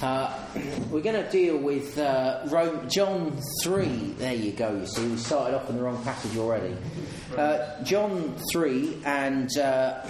Uh, 0.00 0.32
we're 0.90 1.00
going 1.00 1.20
to 1.20 1.28
deal 1.30 1.56
with 1.56 1.98
uh, 1.98 2.42
Rome, 2.46 2.88
John 2.88 3.36
3. 3.64 3.86
There 4.18 4.34
you 4.34 4.52
go, 4.52 4.76
you 4.76 4.86
see. 4.86 5.08
We 5.08 5.16
started 5.16 5.56
off 5.56 5.68
in 5.68 5.76
the 5.76 5.82
wrong 5.82 6.00
passage 6.04 6.36
already. 6.38 6.76
Uh, 7.36 7.82
John 7.82 8.36
3, 8.52 9.02
and 9.04 9.50
uh, 9.58 10.06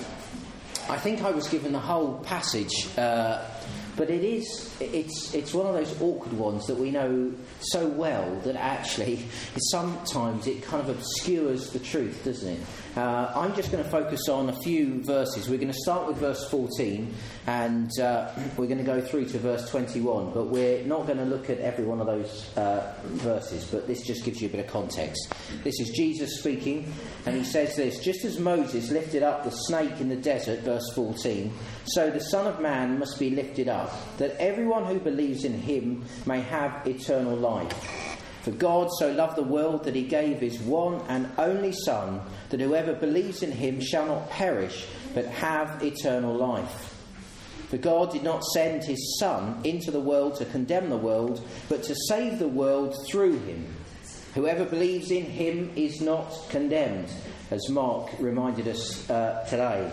I 0.91 0.99
think 0.99 1.23
I 1.23 1.31
was 1.31 1.49
given 1.49 1.73
the 1.73 1.79
whole 1.79 2.19
passage, 2.19 2.87
uh, 2.99 3.43
but 3.97 4.11
it 4.11 4.23
is, 4.23 4.77
it's, 4.79 5.33
it's 5.35 5.55
one 5.55 5.67
of 5.67 5.73
those 5.73 5.99
awkward 6.03 6.35
ones 6.35 6.67
that 6.67 6.77
we 6.77 6.91
know 6.91 7.33
so 7.61 7.89
well 7.89 8.39
that 8.45 8.57
actually 8.57 9.25
sometimes 9.71 10.47
it 10.47 10.63
kind 10.63 10.87
of 10.87 10.91
obscures 10.91 11.71
the 11.71 11.79
truth, 11.79 12.25
doesn't 12.25 12.57
it? 12.57 12.61
Uh, 12.99 13.31
I'm 13.37 13.55
just 13.55 13.71
going 13.71 13.85
to 13.85 13.89
focus 13.89 14.29
on 14.29 14.49
a 14.49 14.53
few 14.53 15.01
verses. 15.05 15.49
We're 15.49 15.59
going 15.59 15.71
to 15.71 15.79
start 15.85 16.09
with 16.09 16.17
verse 16.17 16.51
14 16.51 17.15
and 17.47 17.89
uh, 18.01 18.29
we're 18.57 18.67
going 18.67 18.79
to 18.79 18.85
go 18.85 19.01
through 19.01 19.27
to 19.27 19.39
verse 19.39 19.71
21, 19.71 20.33
but 20.33 20.47
we're 20.47 20.83
not 20.83 21.07
going 21.07 21.19
to 21.19 21.25
look 21.25 21.49
at 21.49 21.61
every 21.61 21.85
one 21.85 22.01
of 22.01 22.09
those 22.09 22.51
uh, 22.57 22.93
verses, 23.05 23.67
but 23.67 23.87
this 23.87 24.03
just 24.03 24.25
gives 24.25 24.43
you 24.43 24.49
a 24.49 24.51
bit 24.51 24.65
of 24.65 24.67
context. 24.67 25.33
This 25.63 25.79
is 25.79 25.91
Jesus 25.91 26.41
speaking, 26.41 26.93
and 27.25 27.37
he 27.37 27.45
says 27.45 27.77
this 27.77 28.01
Just 28.01 28.25
as 28.25 28.41
Moses 28.41 28.91
lifted 28.91 29.23
up 29.23 29.45
the 29.45 29.53
snake 29.53 30.01
in 30.01 30.09
the 30.09 30.17
desert, 30.17 30.63
verse 30.63 30.91
14, 30.97 31.53
so 31.85 32.11
the 32.11 32.19
Son 32.19 32.49
of 32.49 32.61
Man 32.61 32.99
must 32.99 33.17
be 33.21 33.31
lifted 33.31 33.69
up, 33.69 33.93
that 34.19 34.33
everyone 34.41 34.87
who 34.87 34.99
believes 34.99 35.45
in 35.45 35.55
him 35.55 36.05
may 36.27 36.41
have 36.41 36.85
eternal 36.85 37.37
life. 37.37 38.18
For 38.49 38.55
God 38.55 38.89
so 38.99 39.13
loved 39.13 39.37
the 39.37 39.43
world 39.43 39.85
that 39.85 39.95
he 39.95 40.05
gave 40.05 40.41
his 40.41 40.59
one 40.59 41.03
and 41.11 41.31
only 41.37 41.71
Son, 41.71 42.23
that 42.49 42.61
whoever 42.61 42.95
believes 42.95 43.43
in 43.43 43.53
him 43.53 43.79
shall 43.79 44.07
not 44.07 44.31
perish, 44.31 44.87
but 45.13 45.27
have 45.27 45.83
eternal 45.83 46.35
life. 46.35 46.97
For 47.69 47.77
God 47.77 48.11
did 48.11 48.23
not 48.23 48.43
send 48.43 48.85
his 48.85 49.19
Son 49.21 49.61
into 49.65 49.91
the 49.91 50.01
world 50.01 50.37
to 50.37 50.47
condemn 50.47 50.89
the 50.89 50.97
world, 50.97 51.47
but 51.69 51.83
to 51.83 51.95
save 52.09 52.39
the 52.39 52.49
world 52.49 52.97
through 53.07 53.39
him. 53.41 53.67
Whoever 54.35 54.65
believes 54.65 55.11
in 55.11 55.27
him 55.27 55.71
is 55.77 56.01
not 56.01 56.35
condemned, 56.49 57.11
as 57.51 57.69
Mark 57.69 58.09
reminded 58.19 58.67
us 58.67 59.11
uh, 59.11 59.45
today. 59.47 59.93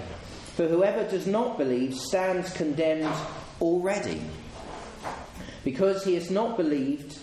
For 0.56 0.66
whoever 0.66 1.04
does 1.12 1.28
not 1.28 1.58
believe 1.58 1.94
stands 1.94 2.54
condemned 2.54 3.14
already, 3.60 4.22
because 5.66 6.06
he 6.06 6.14
has 6.14 6.32
not 6.32 6.56
believed 6.56 7.18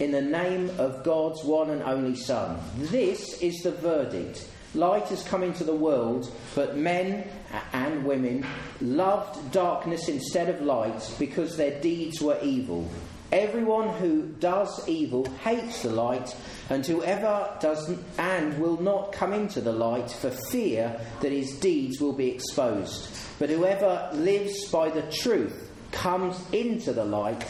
in 0.00 0.10
the 0.10 0.22
name 0.22 0.70
of 0.78 1.04
God's 1.04 1.44
one 1.44 1.70
and 1.70 1.82
only 1.82 2.16
Son. 2.16 2.58
This 2.76 3.40
is 3.40 3.62
the 3.62 3.72
verdict. 3.72 4.48
Light 4.74 5.06
has 5.08 5.22
come 5.22 5.44
into 5.44 5.62
the 5.62 5.74
world, 5.74 6.32
but 6.56 6.76
men 6.76 7.28
and 7.72 8.04
women 8.04 8.44
loved 8.80 9.52
darkness 9.52 10.08
instead 10.08 10.48
of 10.48 10.62
light 10.62 11.14
because 11.18 11.56
their 11.56 11.80
deeds 11.80 12.20
were 12.20 12.38
evil. 12.42 12.90
Everyone 13.30 13.88
who 13.88 14.22
does 14.40 14.88
evil 14.88 15.28
hates 15.44 15.82
the 15.82 15.90
light, 15.90 16.36
and 16.70 16.84
whoever 16.84 17.56
doesn't 17.60 18.02
and 18.18 18.58
will 18.58 18.80
not 18.80 19.12
come 19.12 19.32
into 19.32 19.60
the 19.60 19.72
light 19.72 20.10
for 20.10 20.30
fear 20.30 21.00
that 21.20 21.32
his 21.32 21.56
deeds 21.58 22.00
will 22.00 22.12
be 22.12 22.30
exposed. 22.30 23.08
But 23.38 23.50
whoever 23.50 24.10
lives 24.12 24.68
by 24.70 24.90
the 24.90 25.02
truth 25.02 25.70
comes 25.92 26.36
into 26.52 26.92
the 26.92 27.04
light 27.04 27.44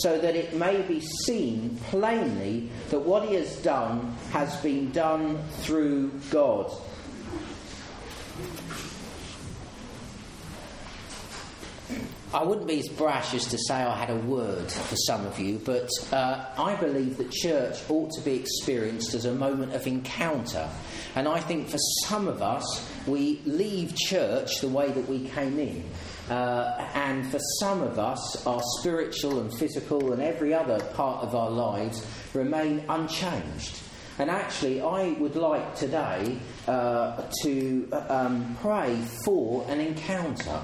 so 0.00 0.18
that 0.18 0.34
it 0.34 0.54
may 0.54 0.82
be 0.82 1.00
seen 1.00 1.76
plainly 1.90 2.70
that 2.90 3.00
what 3.00 3.28
he 3.28 3.34
has 3.34 3.56
done 3.56 4.16
has 4.30 4.56
been 4.62 4.90
done 4.92 5.42
through 5.60 6.10
God. 6.30 6.72
I 12.34 12.44
wouldn't 12.44 12.66
be 12.66 12.78
as 12.78 12.88
brash 12.88 13.34
as 13.34 13.44
to 13.48 13.58
say 13.58 13.74
I 13.74 13.94
had 13.94 14.08
a 14.08 14.16
word 14.16 14.72
for 14.72 14.96
some 14.96 15.26
of 15.26 15.38
you, 15.38 15.60
but 15.62 15.90
uh, 16.10 16.46
I 16.56 16.76
believe 16.76 17.18
that 17.18 17.30
church 17.30 17.78
ought 17.90 18.10
to 18.12 18.22
be 18.22 18.36
experienced 18.36 19.12
as 19.12 19.26
a 19.26 19.34
moment 19.34 19.74
of 19.74 19.86
encounter. 19.86 20.66
And 21.14 21.28
I 21.28 21.40
think 21.40 21.68
for 21.68 21.76
some 22.06 22.28
of 22.28 22.40
us, 22.40 22.90
we 23.06 23.42
leave 23.44 23.94
church 23.94 24.62
the 24.62 24.68
way 24.68 24.90
that 24.90 25.06
we 25.10 25.28
came 25.28 25.58
in. 25.58 25.84
Uh, 26.30 26.88
and 26.94 27.26
for 27.30 27.40
some 27.60 27.82
of 27.82 27.98
us, 27.98 28.46
our 28.46 28.60
spiritual 28.78 29.40
and 29.40 29.52
physical 29.58 30.12
and 30.12 30.22
every 30.22 30.54
other 30.54 30.78
part 30.94 31.24
of 31.24 31.34
our 31.34 31.50
lives 31.50 32.06
remain 32.32 32.84
unchanged. 32.88 33.78
And 34.18 34.30
actually, 34.30 34.80
I 34.80 35.12
would 35.12 35.36
like 35.36 35.74
today 35.74 36.38
uh, 36.68 37.22
to 37.42 37.88
um, 38.08 38.56
pray 38.60 38.96
for 39.24 39.64
an 39.68 39.80
encounter. 39.80 40.62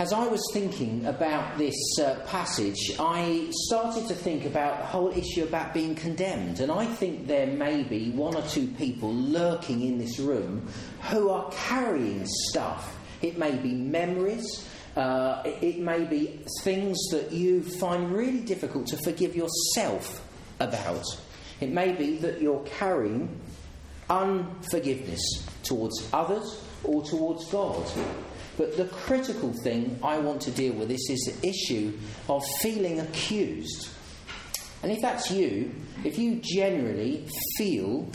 As 0.00 0.12
I 0.12 0.26
was 0.26 0.42
thinking 0.52 1.06
about 1.06 1.56
this 1.56 1.76
uh, 2.02 2.16
passage, 2.26 2.96
I 2.98 3.46
started 3.68 4.08
to 4.08 4.14
think 4.14 4.44
about 4.44 4.78
the 4.80 4.86
whole 4.86 5.10
issue 5.10 5.44
about 5.44 5.72
being 5.72 5.94
condemned. 5.94 6.58
And 6.58 6.72
I 6.72 6.84
think 6.84 7.28
there 7.28 7.46
may 7.46 7.84
be 7.84 8.10
one 8.10 8.34
or 8.34 8.42
two 8.42 8.66
people 8.66 9.14
lurking 9.14 9.82
in 9.82 9.98
this 9.98 10.18
room 10.18 10.66
who 11.10 11.30
are 11.30 11.48
carrying 11.52 12.26
stuff 12.26 12.98
it 13.24 13.38
may 13.38 13.56
be 13.56 13.72
memories. 13.72 14.68
Uh, 14.94 15.42
it, 15.44 15.78
may 15.78 16.04
be 16.04 16.38
things 16.60 16.98
that 17.10 17.32
you 17.32 17.62
find 17.62 18.12
really 18.12 18.40
difficult 18.40 18.86
to 18.86 18.96
forgive 18.98 19.34
yourself 19.34 20.24
about. 20.60 21.04
It 21.60 21.70
may 21.70 21.92
be 21.92 22.18
that 22.18 22.40
you're 22.40 22.64
carrying 22.64 23.40
unforgiveness 24.08 25.20
towards 25.62 26.08
others 26.12 26.62
or 26.84 27.02
towards 27.02 27.50
God. 27.50 27.90
But 28.56 28.76
the 28.76 28.84
critical 28.84 29.52
thing 29.52 29.98
I 30.02 30.18
want 30.18 30.42
to 30.42 30.50
deal 30.50 30.74
with 30.74 30.88
this 30.88 31.08
is 31.08 31.34
the 31.34 31.48
issue 31.48 31.98
of 32.28 32.44
feeling 32.60 33.00
accused. 33.00 33.88
And 34.82 34.92
if 34.92 35.00
that's 35.00 35.30
you, 35.30 35.74
if 36.04 36.18
you 36.18 36.40
generally 36.42 37.26
feel 37.56 38.08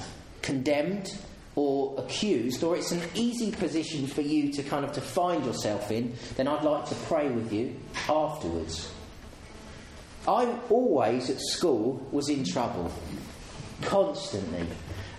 condemned, 0.43 1.17
or 1.59 1.93
accused, 1.97 2.63
or 2.63 2.77
it's 2.77 2.93
an 2.93 3.01
easy 3.15 3.51
position 3.51 4.07
for 4.07 4.21
you 4.21 4.49
to 4.49 4.63
kind 4.63 4.85
of 4.85 4.93
to 4.93 5.01
find 5.01 5.45
yourself 5.45 5.91
in, 5.91 6.13
then 6.37 6.47
I'd 6.47 6.63
like 6.63 6.85
to 6.85 6.95
pray 6.95 7.27
with 7.27 7.51
you 7.51 7.75
afterwards. 8.07 8.89
I 10.25 10.57
always 10.69 11.29
at 11.29 11.41
school 11.41 12.07
was 12.13 12.29
in 12.29 12.45
trouble, 12.45 12.89
constantly. 13.81 14.65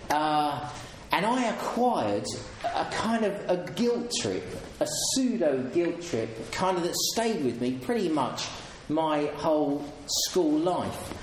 Uh, 0.09 0.67
and 1.11 1.27
I 1.27 1.43
acquired 1.49 2.25
a 2.63 2.85
kind 2.85 3.23
of 3.23 3.33
a 3.47 3.71
guilt 3.73 4.11
trip, 4.19 4.43
a 4.79 4.87
pseudo 4.87 5.61
guilt 5.71 6.01
trip, 6.01 6.51
kind 6.51 6.75
of 6.75 6.81
that 6.81 6.95
stayed 7.13 7.45
with 7.45 7.61
me 7.61 7.73
pretty 7.73 8.09
much 8.09 8.47
my 8.89 9.25
whole 9.35 9.85
school 10.07 10.57
life. 10.57 11.13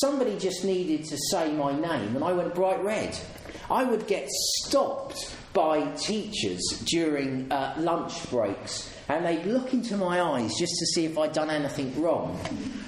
Somebody 0.00 0.36
just 0.36 0.64
needed 0.64 1.04
to 1.04 1.16
say 1.30 1.52
my 1.52 1.72
name, 1.72 2.16
and 2.16 2.24
I 2.24 2.32
went 2.32 2.56
bright 2.56 2.82
red. 2.82 3.16
I 3.70 3.84
would 3.84 4.06
get 4.06 4.28
stopped 4.30 5.34
by 5.52 5.86
teachers 5.92 6.62
during 6.86 7.50
uh, 7.52 7.74
lunch 7.78 8.28
breaks 8.30 8.92
and 9.08 9.24
they'd 9.24 9.44
look 9.44 9.72
into 9.72 9.96
my 9.96 10.20
eyes 10.20 10.54
just 10.58 10.72
to 10.78 10.86
see 10.86 11.04
if 11.04 11.18
I'd 11.18 11.32
done 11.32 11.50
anything 11.50 12.00
wrong. 12.00 12.38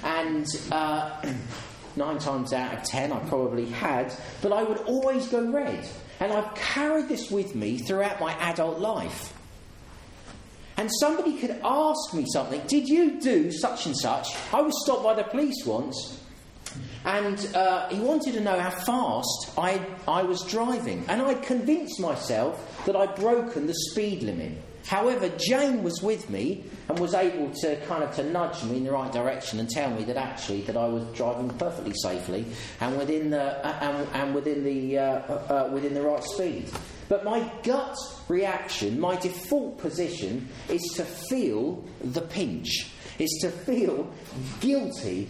And 0.03 0.47
uh, 0.71 1.21
nine 1.95 2.19
times 2.19 2.53
out 2.53 2.73
of 2.73 2.83
ten, 2.83 3.11
I 3.11 3.19
probably 3.19 3.65
had, 3.65 4.13
but 4.41 4.51
I 4.51 4.63
would 4.63 4.79
always 4.79 5.27
go 5.27 5.49
red. 5.51 5.87
And 6.19 6.31
I've 6.31 6.55
carried 6.55 7.09
this 7.09 7.29
with 7.29 7.55
me 7.55 7.77
throughout 7.77 8.19
my 8.19 8.33
adult 8.39 8.79
life. 8.79 9.33
And 10.77 10.89
somebody 10.99 11.37
could 11.37 11.59
ask 11.63 12.13
me 12.13 12.25
something, 12.31 12.61
Did 12.67 12.87
you 12.87 13.19
do 13.19 13.51
such 13.51 13.85
and 13.85 13.97
such? 13.97 14.35
I 14.53 14.61
was 14.61 14.73
stopped 14.83 15.03
by 15.03 15.13
the 15.13 15.23
police 15.23 15.65
once 15.65 16.21
and 17.05 17.55
uh, 17.55 17.87
he 17.89 17.99
wanted 17.99 18.33
to 18.33 18.41
know 18.41 18.59
how 18.59 18.71
fast 18.71 19.51
I, 19.57 19.85
I 20.07 20.23
was 20.23 20.43
driving. 20.43 21.05
And 21.07 21.21
I 21.21 21.35
convinced 21.35 21.99
myself 21.99 22.83
that 22.85 22.95
I'd 22.95 23.15
broken 23.15 23.67
the 23.67 23.75
speed 23.91 24.23
limit. 24.23 24.53
However, 24.87 25.29
Jane 25.29 25.83
was 25.83 26.01
with 26.01 26.29
me 26.29 26.63
and 26.89 26.99
was 26.99 27.13
able 27.13 27.51
to 27.61 27.75
kind 27.87 28.03
of 28.03 28.15
to 28.15 28.23
nudge 28.23 28.63
me 28.63 28.77
in 28.77 28.83
the 28.83 28.91
right 28.91 29.11
direction 29.11 29.59
and 29.59 29.67
tell 29.67 29.89
me 29.89 30.03
that 30.03 30.17
actually 30.17 30.61
that 30.61 30.77
I 30.77 30.87
was 30.87 31.03
driving 31.15 31.49
perfectly 31.49 31.93
safely 31.95 32.45
and 32.79 32.97
within 32.97 33.31
the 33.31 33.65
uh, 33.65 33.79
and, 33.81 34.07
and, 34.13 34.35
within 34.35 34.63
the 34.63 34.99
uh, 34.99 35.03
uh, 35.03 35.67
uh, 35.67 35.69
within 35.73 35.95
the 35.95 36.03
right 36.03 36.23
speed. 36.23 36.69
But 37.09 37.25
my 37.25 37.51
gut 37.63 37.97
reaction, 38.27 38.99
my 38.99 39.15
default 39.15 39.79
position, 39.79 40.49
is 40.69 40.81
to 40.95 41.03
feel 41.03 41.83
the 42.03 42.21
pinch, 42.21 42.91
is 43.17 43.29
to 43.41 43.49
feel 43.49 44.11
guilty 44.59 45.29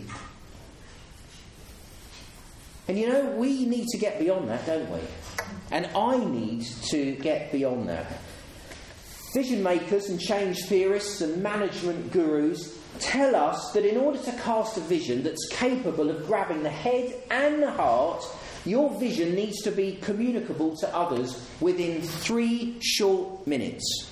and 2.88 3.00
you 3.00 3.10
know, 3.10 3.32
we 3.32 3.66
need 3.66 3.88
to 3.88 3.98
get 3.98 4.20
beyond 4.20 4.50
that, 4.50 4.66
don't 4.66 4.90
we? 4.92 5.00
And 5.72 5.88
I 5.96 6.24
need 6.24 6.66
to 6.90 7.16
get 7.16 7.52
beyond 7.52 7.90
that. 7.90 8.06
Vision 9.34 9.64
makers 9.64 10.10
and 10.10 10.20
change 10.20 10.66
theorists 10.66 11.22
and 11.22 11.42
management 11.42 12.12
gurus 12.12 12.78
tell 13.00 13.36
us 13.36 13.72
that 13.74 13.86
in 13.86 13.98
order 13.98 14.20
to 14.20 14.32
cast 14.34 14.78
a 14.78 14.82
vision 14.82 15.24
that's 15.24 15.50
capable 15.52 16.10
of 16.10 16.26
grabbing 16.26 16.64
the 16.64 16.70
head 16.70 17.14
and 17.30 17.62
the 17.62 17.72
heart, 17.72 18.24
your 18.66 18.98
vision 19.00 19.36
needs 19.36 19.62
to 19.64 19.72
be 19.72 19.98
communicable 20.02 20.76
to 20.78 20.96
others 20.96 21.48
within 21.60 22.02
three 22.02 22.78
short 22.82 23.46
minutes. 23.46 24.10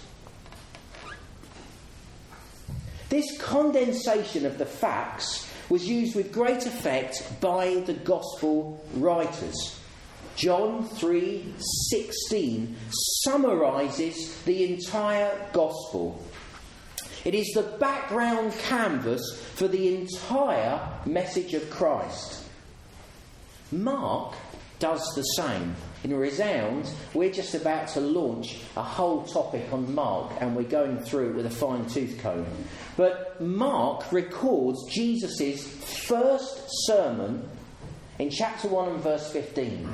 This 3.10 3.40
condensation 3.40 4.46
of 4.46 4.58
the 4.58 4.66
facts 4.66 5.48
was 5.74 5.90
used 5.90 6.16
with 6.16 6.32
great 6.32 6.68
effect 6.68 7.24
by 7.42 7.82
the 7.88 7.94
gospel 7.94 8.80
writers. 8.94 9.80
John 10.36 10.88
3:16 10.88 12.76
summarizes 13.24 14.36
the 14.46 14.72
entire 14.72 15.32
gospel. 15.52 16.22
It 17.26 17.34
is 17.34 17.48
the 17.56 17.64
background 17.64 18.54
canvas 18.60 19.24
for 19.56 19.68
the 19.68 19.96
entire 19.96 20.80
message 21.08 21.56
of 21.56 21.68
Christ. 21.72 22.44
Mark 23.72 24.36
does 24.78 25.04
the 25.16 25.24
same. 25.24 25.76
In 26.04 26.14
Resound, 26.14 26.90
we're 27.14 27.32
just 27.32 27.56
about 27.56 27.88
to 27.90 28.02
launch 28.02 28.60
a 28.76 28.84
whole 28.84 29.24
topic 29.24 29.72
on 29.72 29.96
Mark, 29.96 30.34
and 30.42 30.54
we're 30.54 30.64
going 30.64 31.00
through 31.00 31.30
it 31.30 31.36
with 31.36 31.46
a 31.46 31.50
fine 31.50 31.86
tooth 31.86 32.20
comb. 32.22 32.46
But 32.98 33.40
Mark 33.42 34.12
records 34.12 34.84
Jesus' 34.92 35.66
first 36.06 36.66
sermon 36.86 37.48
in 38.20 38.30
chapter 38.30 38.68
1 38.68 38.90
and 38.90 39.00
verse 39.02 39.32
15. 39.32 39.90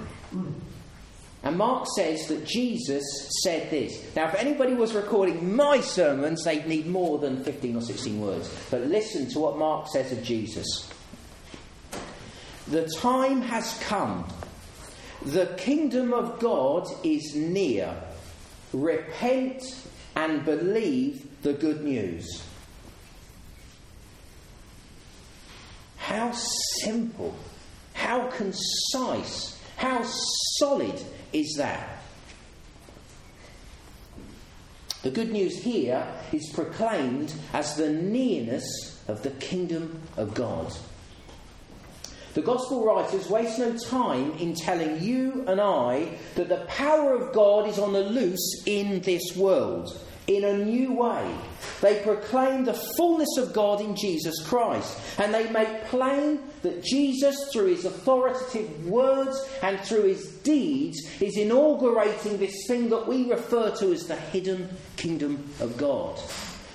And 1.43 1.57
Mark 1.57 1.87
says 1.95 2.27
that 2.27 2.43
Jesus 2.43 3.03
said 3.43 3.69
this. 3.69 4.03
Now, 4.15 4.27
if 4.27 4.35
anybody 4.35 4.73
was 4.73 4.93
recording 4.93 5.55
my 5.55 5.79
sermons, 5.79 6.43
they'd 6.43 6.67
need 6.67 6.87
more 6.87 7.19
than 7.19 7.43
15 7.43 7.77
or 7.77 7.81
16 7.81 8.19
words. 8.19 8.49
But 8.71 8.81
listen 8.81 9.29
to 9.29 9.39
what 9.39 9.57
Mark 9.57 9.87
says 9.87 10.11
of 10.11 10.23
Jesus. 10.23 10.89
The 12.67 12.87
time 12.97 13.41
has 13.41 13.77
come 13.83 14.25
the 15.25 15.47
kingdom 15.57 16.13
of 16.13 16.39
God 16.39 16.87
is 17.03 17.35
near. 17.35 17.95
Repent 18.73 19.61
and 20.15 20.45
believe 20.45 21.27
the 21.41 21.53
good 21.53 21.83
news. 21.83 22.43
How 25.97 26.31
simple, 26.81 27.35
how 27.93 28.27
concise, 28.29 29.61
how 29.77 30.03
solid 30.57 31.01
is 31.33 31.55
that? 31.57 31.99
The 35.01 35.11
good 35.11 35.31
news 35.31 35.57
here 35.63 36.05
is 36.33 36.51
proclaimed 36.53 37.33
as 37.53 37.75
the 37.75 37.89
nearness 37.89 39.01
of 39.07 39.23
the 39.23 39.29
kingdom 39.31 40.01
of 40.17 40.33
God. 40.33 40.73
The 42.33 42.41
Gospel 42.41 42.85
writers 42.85 43.27
waste 43.27 43.57
no 43.57 43.75
time 43.75 44.33
in 44.33 44.53
telling 44.53 45.01
you 45.01 45.43
and 45.47 45.59
I 45.59 46.17
that 46.35 46.49
the 46.49 46.65
power 46.67 47.13
of 47.15 47.33
God 47.33 47.67
is 47.67 47.79
on 47.79 47.93
the 47.93 48.01
loose 48.01 48.63
in 48.67 48.99
this 49.01 49.35
world, 49.35 49.99
in 50.27 50.43
a 50.43 50.57
new 50.57 50.93
way. 50.93 51.35
They 51.81 52.03
proclaim 52.03 52.65
the 52.65 52.75
fullness 52.97 53.37
of 53.37 53.51
God 53.51 53.81
in 53.81 53.95
Jesus 53.95 54.45
Christ, 54.45 54.99
and 55.17 55.33
they 55.33 55.49
make 55.49 55.85
plain 55.85 56.39
that 56.61 56.83
Jesus, 56.83 57.49
through 57.51 57.67
his 57.67 57.85
authoritative 57.85 58.85
words 58.85 59.35
and 59.63 59.79
through 59.79 60.03
his 60.03 60.27
deeds, 60.43 60.99
is 61.19 61.35
inaugurating 61.35 62.37
this 62.37 62.67
thing 62.67 62.89
that 62.89 63.07
we 63.07 63.29
refer 63.29 63.71
to 63.77 63.91
as 63.91 64.05
the 64.05 64.15
hidden 64.15 64.69
kingdom 64.97 65.49
of 65.59 65.77
God. 65.77 66.19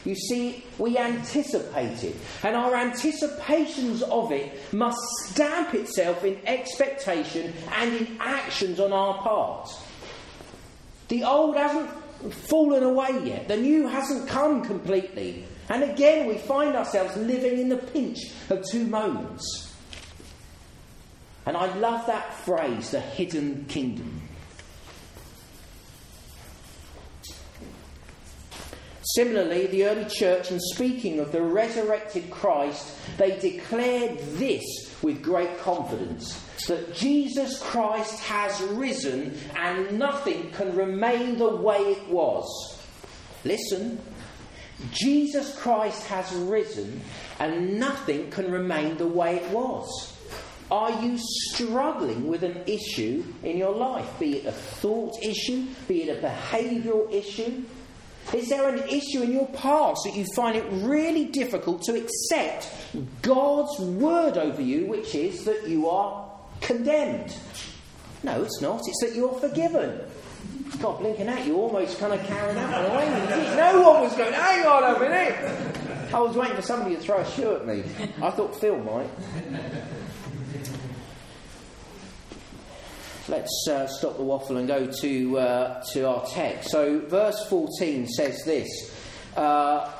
You 0.04 0.14
see, 0.14 0.62
we 0.78 0.98
anticipate 0.98 2.04
it, 2.04 2.16
and 2.42 2.54
our 2.54 2.74
anticipations 2.74 4.02
of 4.02 4.32
it 4.32 4.72
must 4.74 5.00
stamp 5.28 5.72
itself 5.74 6.24
in 6.24 6.38
expectation 6.46 7.54
and 7.76 7.94
in 7.94 8.16
actions 8.20 8.80
on 8.80 8.92
our 8.92 9.16
part. 9.22 9.70
The 11.08 11.24
old 11.24 11.56
hasn't 11.56 11.90
fallen 12.32 12.82
away 12.82 13.24
yet, 13.24 13.48
the 13.48 13.56
new 13.56 13.88
hasn't 13.88 14.28
come 14.28 14.62
completely. 14.62 15.46
And 15.70 15.82
again, 15.82 16.26
we 16.26 16.36
find 16.36 16.76
ourselves 16.76 17.16
living 17.16 17.58
in 17.58 17.70
the 17.70 17.78
pinch 17.78 18.30
of 18.50 18.62
two 18.70 18.86
moments. 18.86 19.72
And 21.46 21.56
I 21.56 21.74
love 21.76 22.06
that 22.06 22.34
phrase, 22.34 22.90
the 22.90 23.00
hidden 23.00 23.64
kingdom. 23.68 24.23
Similarly, 29.14 29.66
the 29.66 29.84
early 29.84 30.06
church, 30.06 30.50
in 30.50 30.58
speaking 30.58 31.20
of 31.20 31.30
the 31.30 31.42
resurrected 31.42 32.30
Christ, 32.30 32.96
they 33.16 33.38
declared 33.38 34.18
this 34.38 34.62
with 35.02 35.22
great 35.22 35.58
confidence 35.60 36.40
that 36.66 36.94
Jesus 36.94 37.60
Christ 37.60 38.18
has 38.20 38.60
risen 38.62 39.38
and 39.56 39.98
nothing 39.98 40.50
can 40.52 40.74
remain 40.74 41.36
the 41.36 41.54
way 41.56 41.78
it 41.78 42.08
was. 42.08 42.78
Listen, 43.44 44.00
Jesus 44.90 45.56
Christ 45.58 46.06
has 46.06 46.32
risen 46.32 47.00
and 47.38 47.78
nothing 47.78 48.30
can 48.30 48.50
remain 48.50 48.96
the 48.96 49.06
way 49.06 49.36
it 49.36 49.50
was. 49.50 50.16
Are 50.70 51.02
you 51.04 51.18
struggling 51.18 52.26
with 52.26 52.42
an 52.42 52.62
issue 52.66 53.22
in 53.42 53.58
your 53.58 53.76
life? 53.76 54.18
Be 54.18 54.38
it 54.38 54.46
a 54.46 54.52
thought 54.52 55.14
issue, 55.22 55.66
be 55.86 56.04
it 56.04 56.18
a 56.18 56.26
behavioural 56.26 57.12
issue, 57.12 57.64
is 58.34 58.48
there 58.48 58.68
an 58.68 58.88
issue 58.88 59.22
in 59.22 59.32
your 59.32 59.46
past 59.48 60.00
that 60.04 60.14
you 60.14 60.24
find 60.34 60.56
it 60.56 60.64
really 60.70 61.26
difficult 61.26 61.82
to 61.82 61.94
accept 61.94 62.70
God's 63.22 63.78
word 63.78 64.36
over 64.36 64.60
you, 64.60 64.86
which 64.86 65.14
is 65.14 65.44
that 65.44 65.68
you 65.68 65.88
are 65.88 66.30
condemned? 66.60 67.34
No, 68.22 68.42
it's 68.42 68.60
not. 68.60 68.80
It's 68.86 69.00
that 69.04 69.14
you're 69.14 69.38
forgiven. 69.38 70.00
God, 70.80 70.98
blinking 71.00 71.28
at 71.28 71.46
you, 71.46 71.56
almost 71.56 71.98
kind 71.98 72.12
of 72.12 72.26
carrying 72.26 72.58
out 72.58 72.90
away. 72.90 73.08
No 73.56 73.82
one 73.82 74.02
was 74.02 74.16
going, 74.16 74.32
hang 74.32 74.66
on 74.66 74.96
a 74.96 74.98
minute. 74.98 76.12
I 76.12 76.20
was 76.20 76.36
waiting 76.36 76.56
for 76.56 76.62
somebody 76.62 76.96
to 76.96 77.00
throw 77.00 77.18
a 77.18 77.30
shoe 77.32 77.54
at 77.54 77.66
me. 77.66 77.84
I 78.22 78.30
thought 78.30 78.58
Phil 78.60 78.78
might. 78.78 79.10
Let's 83.28 83.66
uh, 83.68 83.86
stop 83.86 84.16
the 84.16 84.22
waffle 84.22 84.56
and 84.56 84.68
go 84.68 84.86
to, 84.86 85.38
uh, 85.38 85.82
to 85.92 86.08
our 86.08 86.26
text. 86.26 86.70
So, 86.70 87.00
verse 87.00 87.46
14 87.48 88.06
says 88.08 88.42
this 88.44 88.68
uh, 89.36 89.90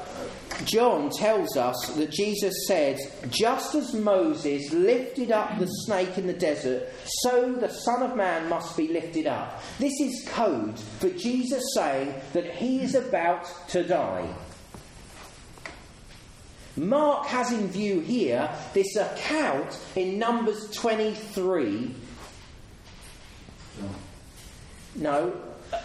John 0.65 1.11
tells 1.11 1.57
us 1.57 1.95
that 1.97 2.11
Jesus 2.11 2.67
said, 2.69 2.99
Just 3.29 3.75
as 3.75 3.93
Moses 3.93 4.73
lifted 4.73 5.33
up 5.33 5.59
the 5.59 5.67
snake 5.67 6.17
in 6.17 6.27
the 6.27 6.33
desert, 6.33 6.89
so 7.23 7.53
the 7.53 7.69
Son 7.69 8.03
of 8.03 8.17
Man 8.17 8.49
must 8.49 8.77
be 8.77 8.89
lifted 8.89 9.27
up. 9.27 9.63
This 9.79 9.95
is 10.01 10.29
code 10.29 10.79
for 10.79 11.11
Jesus 11.11 11.63
saying 11.75 12.15
that 12.33 12.55
he 12.55 12.83
is 12.83 12.95
about 12.95 13.51
to 13.71 13.83
die. 13.83 14.33
Mark 16.77 17.27
has 17.27 17.53
in 17.53 17.69
view 17.69 18.01
here 18.01 18.51
this 18.73 18.97
account 18.97 19.79
in 19.95 20.19
Numbers 20.19 20.71
23 20.73 21.95
no, 24.97 25.33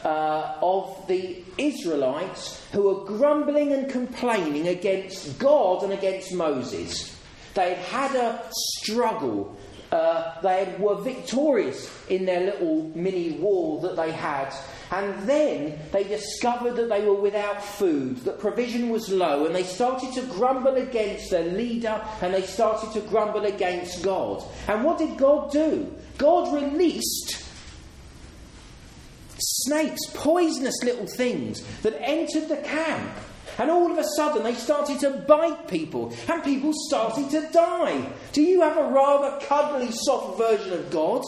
uh, 0.03 0.55
of 0.61 1.07
the 1.07 1.43
Israelites 1.57 2.65
who 2.71 2.83
were 2.83 3.05
grumbling 3.05 3.73
and 3.73 3.89
complaining 3.89 4.67
against 4.67 5.39
God 5.39 5.83
and 5.83 5.93
against 5.93 6.33
Moses. 6.33 7.15
They 7.53 7.75
had 7.75 8.15
a 8.15 8.43
struggle. 8.51 9.57
Uh, 9.91 10.39
they 10.41 10.75
were 10.77 10.95
victorious 10.95 11.89
in 12.09 12.25
their 12.25 12.41
little 12.41 12.91
mini 12.93 13.31
war 13.31 13.81
that 13.81 13.95
they 13.95 14.11
had. 14.11 14.53
And 14.91 15.27
then 15.27 15.79
they 15.91 16.03
discovered 16.03 16.75
that 16.75 16.89
they 16.89 17.05
were 17.05 17.19
without 17.19 17.63
food, 17.63 18.17
that 18.25 18.39
provision 18.39 18.89
was 18.89 19.09
low, 19.09 19.45
and 19.45 19.55
they 19.55 19.63
started 19.63 20.13
to 20.13 20.21
grumble 20.21 20.75
against 20.75 21.29
their 21.29 21.43
leader 21.43 22.03
and 22.21 22.33
they 22.33 22.41
started 22.41 22.91
to 22.93 23.01
grumble 23.01 23.45
against 23.45 24.03
God. 24.03 24.43
And 24.67 24.83
what 24.83 24.97
did 24.97 25.17
God 25.17 25.51
do? 25.51 25.95
God 26.17 26.53
released 26.53 27.38
snakes, 29.39 29.99
poisonous 30.13 30.83
little 30.83 31.07
things 31.07 31.61
that 31.81 31.99
entered 32.01 32.49
the 32.49 32.57
camp. 32.57 33.11
And 33.57 33.69
all 33.69 33.91
of 33.91 33.97
a 33.97 34.05
sudden, 34.15 34.43
they 34.43 34.53
started 34.53 34.99
to 35.01 35.09
bite 35.27 35.67
people, 35.67 36.13
and 36.29 36.43
people 36.43 36.71
started 36.87 37.29
to 37.31 37.49
die. 37.51 38.09
Do 38.31 38.41
you 38.41 38.61
have 38.61 38.77
a 38.77 38.89
rather 38.89 39.45
cuddly, 39.45 39.91
soft 39.91 40.37
version 40.37 40.73
of 40.73 40.89
God? 40.89 41.23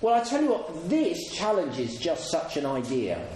Well, 0.00 0.14
I 0.14 0.24
tell 0.24 0.42
you 0.42 0.50
what, 0.50 0.88
this 0.88 1.32
challenges 1.32 1.98
just 1.98 2.30
such 2.30 2.56
an 2.56 2.64
idea. 2.64 3.26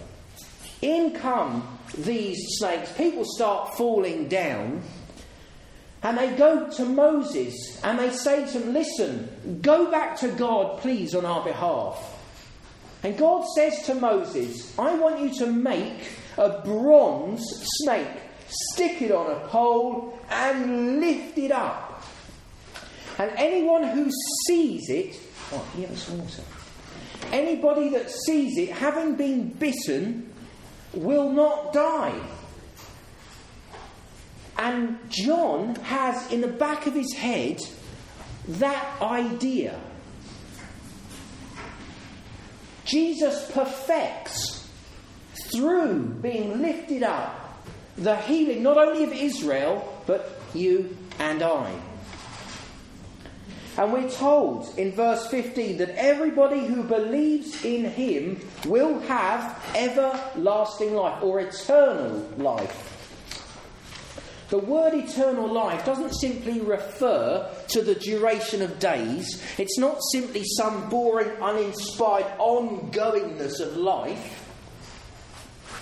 In 0.81 1.13
come 1.13 1.79
these 1.99 2.39
snakes, 2.59 2.93
people 2.93 3.25
start 3.25 3.77
falling 3.77 4.29
down, 4.29 4.83
and 6.03 6.19
they 6.19 6.35
go 6.35 6.69
to 6.71 6.85
Moses 6.85 7.81
and 7.85 7.99
they 7.99 8.11
say 8.11 8.45
to 8.45 8.61
him, 8.61 8.73
Listen, 8.73 9.61
go 9.63 9.91
back 9.91 10.19
to 10.21 10.29
God, 10.29 10.81
please, 10.81 11.15
on 11.15 11.25
our 11.25 11.45
behalf. 11.45 12.12
And 13.03 13.19
God 13.19 13.45
says 13.57 13.83
to 13.87 13.95
Moses, 13.95 14.79
I 14.79 14.95
want 14.95 15.21
you 15.21 15.35
to 15.41 15.47
make 15.47 16.09
a 16.39 16.61
bronze 16.65 17.45
snake, 17.81 18.07
stick 18.49 19.03
it 19.03 19.11
on 19.11 19.31
a 19.31 19.49
pole, 19.49 20.19
and 20.31 21.01
lift 21.01 21.37
it 21.37 21.51
up. 21.51 22.05
And 23.19 23.31
anyone 23.37 23.85
who 23.85 24.11
sees 24.47 24.89
it, 24.89 25.19
oh, 25.53 25.67
here 25.77 25.89
is 25.91 26.09
water. 26.11 26.43
Anybody 27.33 27.91
that 27.91 28.11
sees 28.11 28.57
it, 28.59 28.71
having 28.71 29.17
been 29.17 29.49
bitten, 29.49 30.33
will 30.93 31.31
not 31.31 31.73
die. 31.73 32.21
And 34.59 34.99
John 35.09 35.75
has 35.77 36.31
in 36.31 36.41
the 36.41 36.49
back 36.49 36.87
of 36.87 36.95
his 36.95 37.13
head 37.15 37.59
that 38.47 39.01
idea. 39.01 39.79
Jesus 42.85 43.51
perfects 43.53 44.69
through 45.51 46.19
being 46.21 46.61
lifted 46.61 47.03
up 47.03 47.39
the 47.97 48.17
healing 48.17 48.63
not 48.63 48.79
only 48.79 49.05
of 49.05 49.13
Israel, 49.13 50.03
but 50.07 50.41
you 50.55 50.97
and 51.19 51.43
I. 51.43 51.73
And 53.77 53.93
we're 53.93 54.11
told 54.11 54.79
in 54.79 54.93
verse 54.93 55.27
15 55.29 55.79
that 55.79 55.91
everybody 55.91 56.61
who 56.61 56.83
believes 56.83 57.65
in 57.65 57.85
him 57.85 58.41
will 58.67 59.01
have 59.01 59.59
everlasting 59.75 60.95
life 60.95 61.23
or 61.23 61.41
eternal 61.41 62.29
life. 62.37 62.92
The 64.53 64.59
word 64.59 64.93
eternal 64.93 65.51
life 65.51 65.87
doesn't 65.87 66.13
simply 66.13 66.61
refer 66.61 67.51
to 67.69 67.81
the 67.81 67.95
duration 67.95 68.61
of 68.61 68.79
days. 68.79 69.43
It's 69.57 69.79
not 69.79 69.97
simply 70.13 70.45
some 70.45 70.91
boring, 70.91 71.31
uninspired 71.41 72.27
ongoingness 72.39 73.61
of 73.61 73.79
life. 73.79 74.47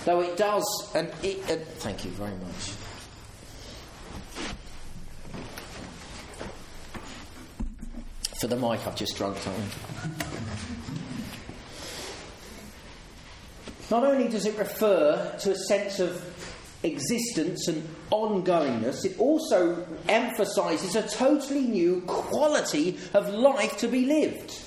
Though 0.05 0.21
it 0.21 0.37
does, 0.37 0.63
and 0.95 1.11
it, 1.21 1.43
uh, 1.51 1.57
thank 1.79 2.05
you 2.05 2.11
very 2.11 2.31
much. 2.31 2.71
For 8.39 8.47
the 8.47 8.55
mic, 8.55 8.87
I've 8.87 8.95
just 8.95 9.17
drunk 9.17 9.35
something. 9.39 9.69
Not 13.91 14.05
only 14.05 14.29
does 14.29 14.45
it 14.45 14.57
refer 14.57 15.35
to 15.41 15.51
a 15.51 15.55
sense 15.55 15.99
of 15.99 16.40
existence 16.83 17.67
and 17.67 17.87
ongoingness, 18.11 19.05
it 19.05 19.19
also 19.19 19.85
emphasizes 20.07 20.95
a 20.95 21.07
totally 21.07 21.61
new 21.61 22.01
quality 22.07 22.97
of 23.13 23.29
life 23.29 23.77
to 23.77 23.87
be 23.87 24.05
lived. 24.05 24.59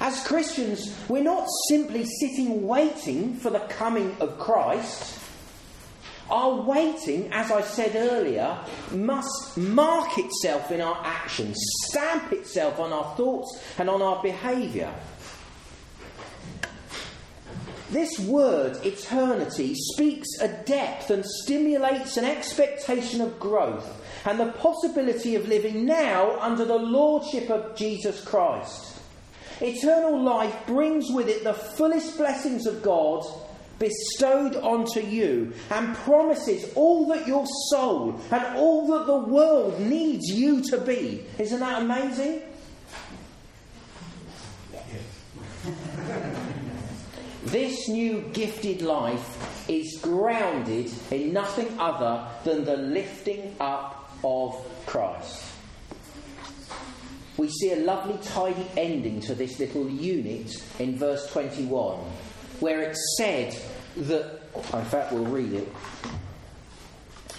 As 0.00 0.24
Christians, 0.26 0.94
we're 1.08 1.24
not 1.24 1.48
simply 1.68 2.04
sitting 2.20 2.66
waiting 2.66 3.34
for 3.34 3.50
the 3.50 3.58
coming 3.60 4.16
of 4.20 4.38
Christ. 4.38 5.18
Our 6.30 6.60
waiting, 6.62 7.32
as 7.32 7.50
I 7.50 7.62
said 7.62 7.96
earlier, 7.96 8.58
must 8.92 9.56
mark 9.56 10.18
itself 10.18 10.70
in 10.70 10.80
our 10.80 11.00
actions, 11.04 11.58
stamp 11.86 12.32
itself 12.32 12.78
on 12.78 12.92
our 12.92 13.16
thoughts 13.16 13.60
and 13.78 13.88
on 13.88 14.02
our 14.02 14.22
behaviour. 14.22 14.92
This 17.90 18.18
word, 18.18 18.84
eternity, 18.84 19.74
speaks 19.74 20.28
a 20.40 20.48
depth 20.48 21.10
and 21.10 21.24
stimulates 21.24 22.18
an 22.18 22.24
expectation 22.26 23.22
of 23.22 23.40
growth 23.40 24.04
and 24.26 24.38
the 24.38 24.52
possibility 24.52 25.36
of 25.36 25.48
living 25.48 25.86
now 25.86 26.38
under 26.40 26.66
the 26.66 26.76
lordship 26.76 27.48
of 27.48 27.76
Jesus 27.76 28.22
Christ. 28.22 29.00
Eternal 29.60 30.22
life 30.22 30.54
brings 30.66 31.10
with 31.10 31.28
it 31.28 31.44
the 31.44 31.54
fullest 31.54 32.18
blessings 32.18 32.66
of 32.66 32.82
God 32.82 33.24
bestowed 33.78 34.56
onto 34.56 35.00
you 35.00 35.52
and 35.70 35.96
promises 35.96 36.70
all 36.74 37.06
that 37.08 37.26
your 37.26 37.46
soul 37.70 38.20
and 38.30 38.56
all 38.56 38.88
that 38.88 39.06
the 39.06 39.18
world 39.18 39.80
needs 39.80 40.26
you 40.28 40.62
to 40.62 40.78
be. 40.78 41.24
Isn't 41.38 41.60
that 41.60 41.82
amazing? 41.82 42.42
This 47.50 47.88
new 47.88 48.20
gifted 48.34 48.82
life 48.82 49.70
is 49.70 49.98
grounded 50.02 50.92
in 51.10 51.32
nothing 51.32 51.78
other 51.78 52.28
than 52.44 52.66
the 52.66 52.76
lifting 52.76 53.56
up 53.58 54.12
of 54.22 54.54
Christ. 54.84 55.44
We 57.38 57.48
see 57.48 57.72
a 57.72 57.76
lovely, 57.76 58.18
tidy 58.18 58.66
ending 58.76 59.20
to 59.22 59.34
this 59.34 59.58
little 59.58 59.88
unit 59.88 60.62
in 60.78 60.98
verse 60.98 61.30
21, 61.32 61.96
where 62.60 62.82
it's 62.82 63.16
said 63.16 63.56
that, 63.96 64.42
in 64.54 64.84
fact, 64.84 65.12
we'll 65.12 65.24
read 65.24 65.54
it. 65.54 65.68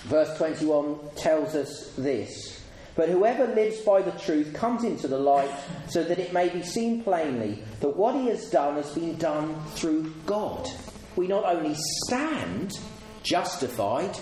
Verse 0.05 0.35
21 0.39 0.97
tells 1.17 1.53
us 1.53 1.93
this 1.95 2.58
but 2.99 3.07
whoever 3.07 3.47
lives 3.47 3.79
by 3.79 4.01
the 4.01 4.11
truth 4.11 4.53
comes 4.53 4.83
into 4.83 5.07
the 5.07 5.17
light 5.17 5.49
so 5.87 6.03
that 6.03 6.19
it 6.19 6.33
may 6.33 6.49
be 6.49 6.61
seen 6.61 7.01
plainly 7.01 7.63
that 7.79 7.95
what 7.95 8.13
he 8.13 8.27
has 8.27 8.49
done 8.49 8.75
has 8.75 8.91
been 8.91 9.15
done 9.15 9.57
through 9.67 10.13
God. 10.25 10.67
We 11.15 11.25
not 11.25 11.45
only 11.45 11.77
stand 12.03 12.77
justified 13.23 14.19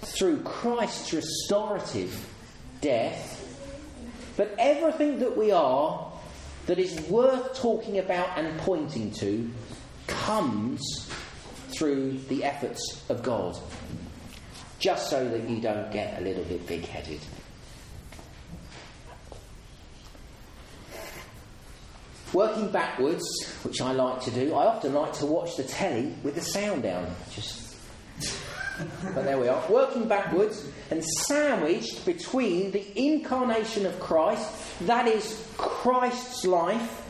through 0.00 0.42
Christ's 0.42 1.12
restorative 1.12 2.32
death, 2.80 3.32
but 4.36 4.54
everything 4.60 5.18
that 5.18 5.36
we 5.36 5.50
are 5.50 6.12
that 6.66 6.78
is 6.78 6.96
worth 7.10 7.56
talking 7.56 7.98
about 7.98 8.38
and 8.38 8.56
pointing 8.60 9.10
to 9.14 9.50
comes 10.06 11.10
through 11.70 12.18
the 12.28 12.44
efforts 12.44 13.04
of 13.08 13.24
God. 13.24 13.58
Just 14.78 15.10
so 15.10 15.28
that 15.28 15.50
you 15.50 15.60
don't 15.60 15.90
get 15.90 16.20
a 16.20 16.24
little 16.24 16.44
bit 16.44 16.64
big 16.68 16.84
headed. 16.84 17.18
Working 22.36 22.70
backwards, 22.70 23.24
which 23.62 23.80
I 23.80 23.92
like 23.92 24.20
to 24.24 24.30
do, 24.30 24.52
I 24.52 24.66
often 24.66 24.92
like 24.92 25.14
to 25.14 25.24
watch 25.24 25.56
the 25.56 25.62
telly 25.62 26.14
with 26.22 26.34
the 26.34 26.42
sound 26.42 26.82
down. 26.82 27.06
Just 27.30 27.74
but 29.14 29.24
there 29.24 29.38
we 29.38 29.48
are. 29.48 29.66
Working 29.70 30.06
backwards 30.06 30.62
and 30.90 31.02
sandwiched 31.02 32.04
between 32.04 32.72
the 32.72 32.86
incarnation 32.94 33.86
of 33.86 33.98
Christ, 34.00 34.50
that 34.82 35.08
is 35.08 35.50
Christ's 35.56 36.44
life, 36.44 37.02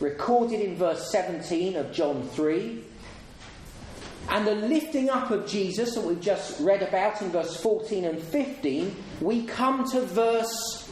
recorded 0.00 0.62
in 0.62 0.76
verse 0.76 1.12
17 1.12 1.76
of 1.76 1.92
John 1.92 2.26
3, 2.30 2.82
and 4.30 4.46
the 4.46 4.54
lifting 4.54 5.10
up 5.10 5.30
of 5.30 5.46
Jesus 5.46 5.94
that 5.94 6.02
we've 6.02 6.22
just 6.22 6.58
read 6.60 6.80
about 6.80 7.20
in 7.20 7.28
verse 7.28 7.54
14 7.60 8.06
and 8.06 8.18
15, 8.18 8.96
we 9.20 9.44
come 9.44 9.86
to 9.90 10.00
verse 10.06 10.87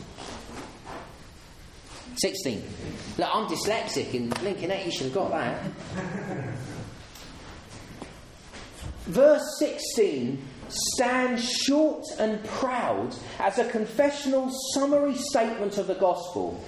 16. 2.18 2.62
Look, 3.18 3.28
I'm 3.32 3.46
dyslexic, 3.46 4.14
and 4.14 4.42
Lincoln 4.42 4.70
you 4.84 4.90
should 4.90 5.06
have 5.06 5.14
got 5.14 5.30
that. 5.30 5.62
Verse 9.06 9.58
16 9.60 10.42
stands 10.68 11.48
short 11.48 12.04
and 12.18 12.42
proud 12.44 13.14
as 13.38 13.58
a 13.58 13.68
confessional 13.70 14.50
summary 14.74 15.14
statement 15.14 15.78
of 15.78 15.86
the 15.86 15.94
gospel. 15.94 16.62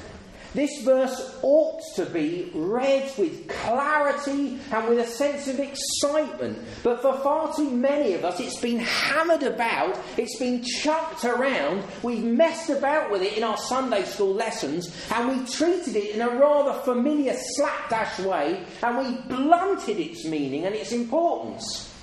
This 0.55 0.83
verse 0.83 1.39
ought 1.43 1.81
to 1.97 2.07
be 2.07 2.51
read 2.55 3.13
with 3.19 3.49
clarity 3.49 4.59
and 4.73 4.89
with 4.89 4.99
a 4.99 5.07
sense 5.07 5.47
of 5.47 5.61
excitement. 5.61 6.59
But 6.83 7.03
for 7.03 7.19
far 7.19 7.55
too 7.55 7.71
many 7.71 8.15
of 8.15 8.25
us, 8.25 8.41
it's 8.41 8.61
been 8.61 8.79
hammered 8.79 9.43
about, 9.43 9.99
it's 10.17 10.39
been 10.39 10.63
chucked 10.63 11.25
around, 11.25 11.85
we've 12.03 12.25
messed 12.25 12.71
about 12.71 13.11
with 13.11 13.23
it 13.23 13.37
in 13.37 13.45
our 13.45 13.59
Sunday 13.59 14.05
school 14.05 14.33
lessons, 14.33 14.91
and 15.13 15.29
we 15.29 15.47
treated 15.47 15.97
it 15.97 16.15
in 16.15 16.23
a 16.23 16.31
rather 16.31 16.81
familiar 16.81 17.35
slapdash 17.57 18.19
way, 18.21 18.65
and 18.83 18.99
we 18.99 19.37
blunted 19.37 20.01
its 20.01 20.25
meaning 20.25 20.65
and 20.65 20.75
its 20.75 20.93
importance. 20.93 21.95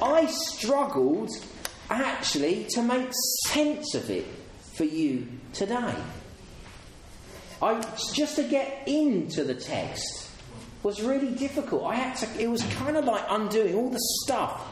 I 0.00 0.26
struggled 0.26 1.30
actually 1.90 2.66
to 2.70 2.82
make 2.82 3.10
sense 3.48 3.94
of 3.94 4.08
it 4.08 4.26
for 4.76 4.84
you 4.84 5.26
today. 5.52 5.94
I, 7.62 7.80
just 8.12 8.36
to 8.36 8.42
get 8.42 8.86
into 8.86 9.44
the 9.44 9.54
text 9.54 10.30
was 10.82 11.02
really 11.02 11.30
difficult. 11.30 11.84
I 11.84 11.94
had 11.94 12.16
to, 12.16 12.40
it 12.40 12.48
was 12.48 12.62
kind 12.74 12.96
of 12.96 13.04
like 13.04 13.24
undoing 13.28 13.74
all 13.74 13.90
the 13.90 14.00
stuff 14.24 14.66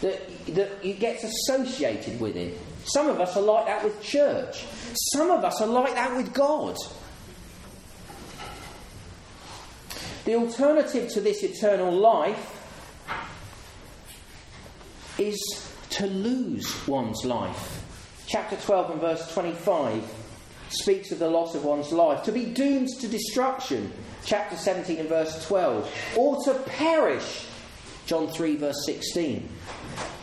that, 0.00 0.46
that 0.54 0.82
gets 0.98 1.24
associated 1.24 2.20
with 2.20 2.36
it. 2.36 2.58
Some 2.84 3.08
of 3.08 3.20
us 3.20 3.36
are 3.36 3.42
like 3.42 3.66
that 3.66 3.84
with 3.84 4.02
church, 4.02 4.64
some 5.12 5.30
of 5.30 5.44
us 5.44 5.60
are 5.60 5.66
like 5.66 5.94
that 5.94 6.16
with 6.16 6.32
God. 6.32 6.76
The 10.24 10.34
alternative 10.34 11.10
to 11.12 11.20
this 11.20 11.42
eternal 11.42 11.92
life 11.92 12.54
is 15.18 15.38
to 15.90 16.06
lose 16.06 16.86
one's 16.86 17.24
life. 17.24 17.84
Chapter 18.26 18.56
12 18.56 18.90
and 18.90 19.00
verse 19.00 19.32
25 19.32 20.17
speaks 20.70 21.12
of 21.12 21.18
the 21.18 21.28
loss 21.28 21.54
of 21.54 21.64
one's 21.64 21.92
life, 21.92 22.22
to 22.24 22.32
be 22.32 22.44
doomed 22.44 22.88
to 23.00 23.08
destruction, 23.08 23.92
chapter 24.24 24.56
17 24.56 24.98
and 24.98 25.08
verse 25.08 25.46
12, 25.46 26.14
or 26.16 26.42
to 26.44 26.54
perish, 26.66 27.46
John 28.06 28.28
3 28.28 28.56
verse 28.56 28.84
16. 28.86 29.48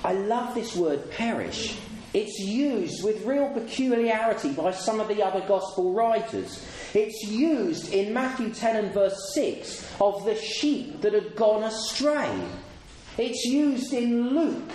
I 0.04 0.14
love 0.14 0.54
this 0.56 0.76
word 0.76 1.10
perish. 1.12 1.78
It's 2.14 2.40
used 2.40 3.04
with 3.04 3.26
real 3.26 3.50
peculiarity 3.50 4.54
by 4.54 4.72
some 4.72 5.02
of 5.02 5.10
the 5.10 5.22
other 5.22 5.46
gospel 5.48 5.92
writers. 5.92 6.66
It's 6.94 7.24
used 7.24 7.92
in 7.92 8.14
Matthew 8.14 8.54
10 8.54 8.86
and 8.86 8.94
verse 8.94 9.34
6 9.34 9.86
of 10.00 10.24
the 10.24 10.36
sheep 10.36 11.02
that 11.02 11.12
had 11.12 11.36
gone 11.36 11.64
astray. 11.64 12.34
It's 13.18 13.44
used 13.44 13.94
in 13.94 14.30
Luke 14.30 14.72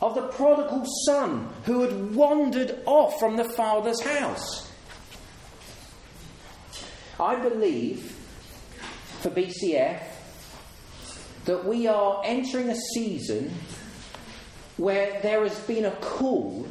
of 0.00 0.14
the 0.14 0.28
prodigal 0.28 0.84
son 1.04 1.48
who 1.64 1.82
had 1.82 2.14
wandered 2.14 2.78
off 2.86 3.18
from 3.18 3.36
the 3.36 3.44
father's 3.44 4.00
house. 4.00 4.70
I 7.18 7.36
believe 7.36 8.16
for 9.20 9.30
BCF 9.30 10.02
that 11.44 11.66
we 11.66 11.86
are 11.86 12.22
entering 12.24 12.70
a 12.70 12.76
season 12.94 13.52
where 14.78 15.20
there 15.20 15.42
has 15.42 15.58
been 15.60 15.84
a 15.84 15.90
call 15.96 16.66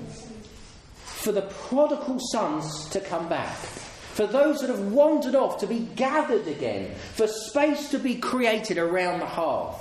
for 1.03 1.31
the 1.31 1.43
prodigal 1.43 2.17
sons 2.31 2.89
to 2.89 3.00
come 3.00 3.29
back, 3.29 3.55
for 3.55 4.25
those 4.25 4.62
that 4.62 4.69
have 4.69 4.91
wandered 4.91 5.36
off 5.36 5.59
to 5.59 5.67
be 5.67 5.79
gathered 5.95 6.48
again, 6.48 6.95
for 7.13 7.27
space 7.27 7.89
to 7.89 8.00
be 8.00 8.15
created 8.15 8.79
around 8.79 9.19
the 9.19 9.25
hearth. 9.27 9.77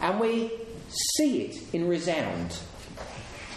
And 0.00 0.20
we 0.20 0.50
see 1.16 1.42
it 1.42 1.74
in 1.74 1.88
resound. 1.88 2.56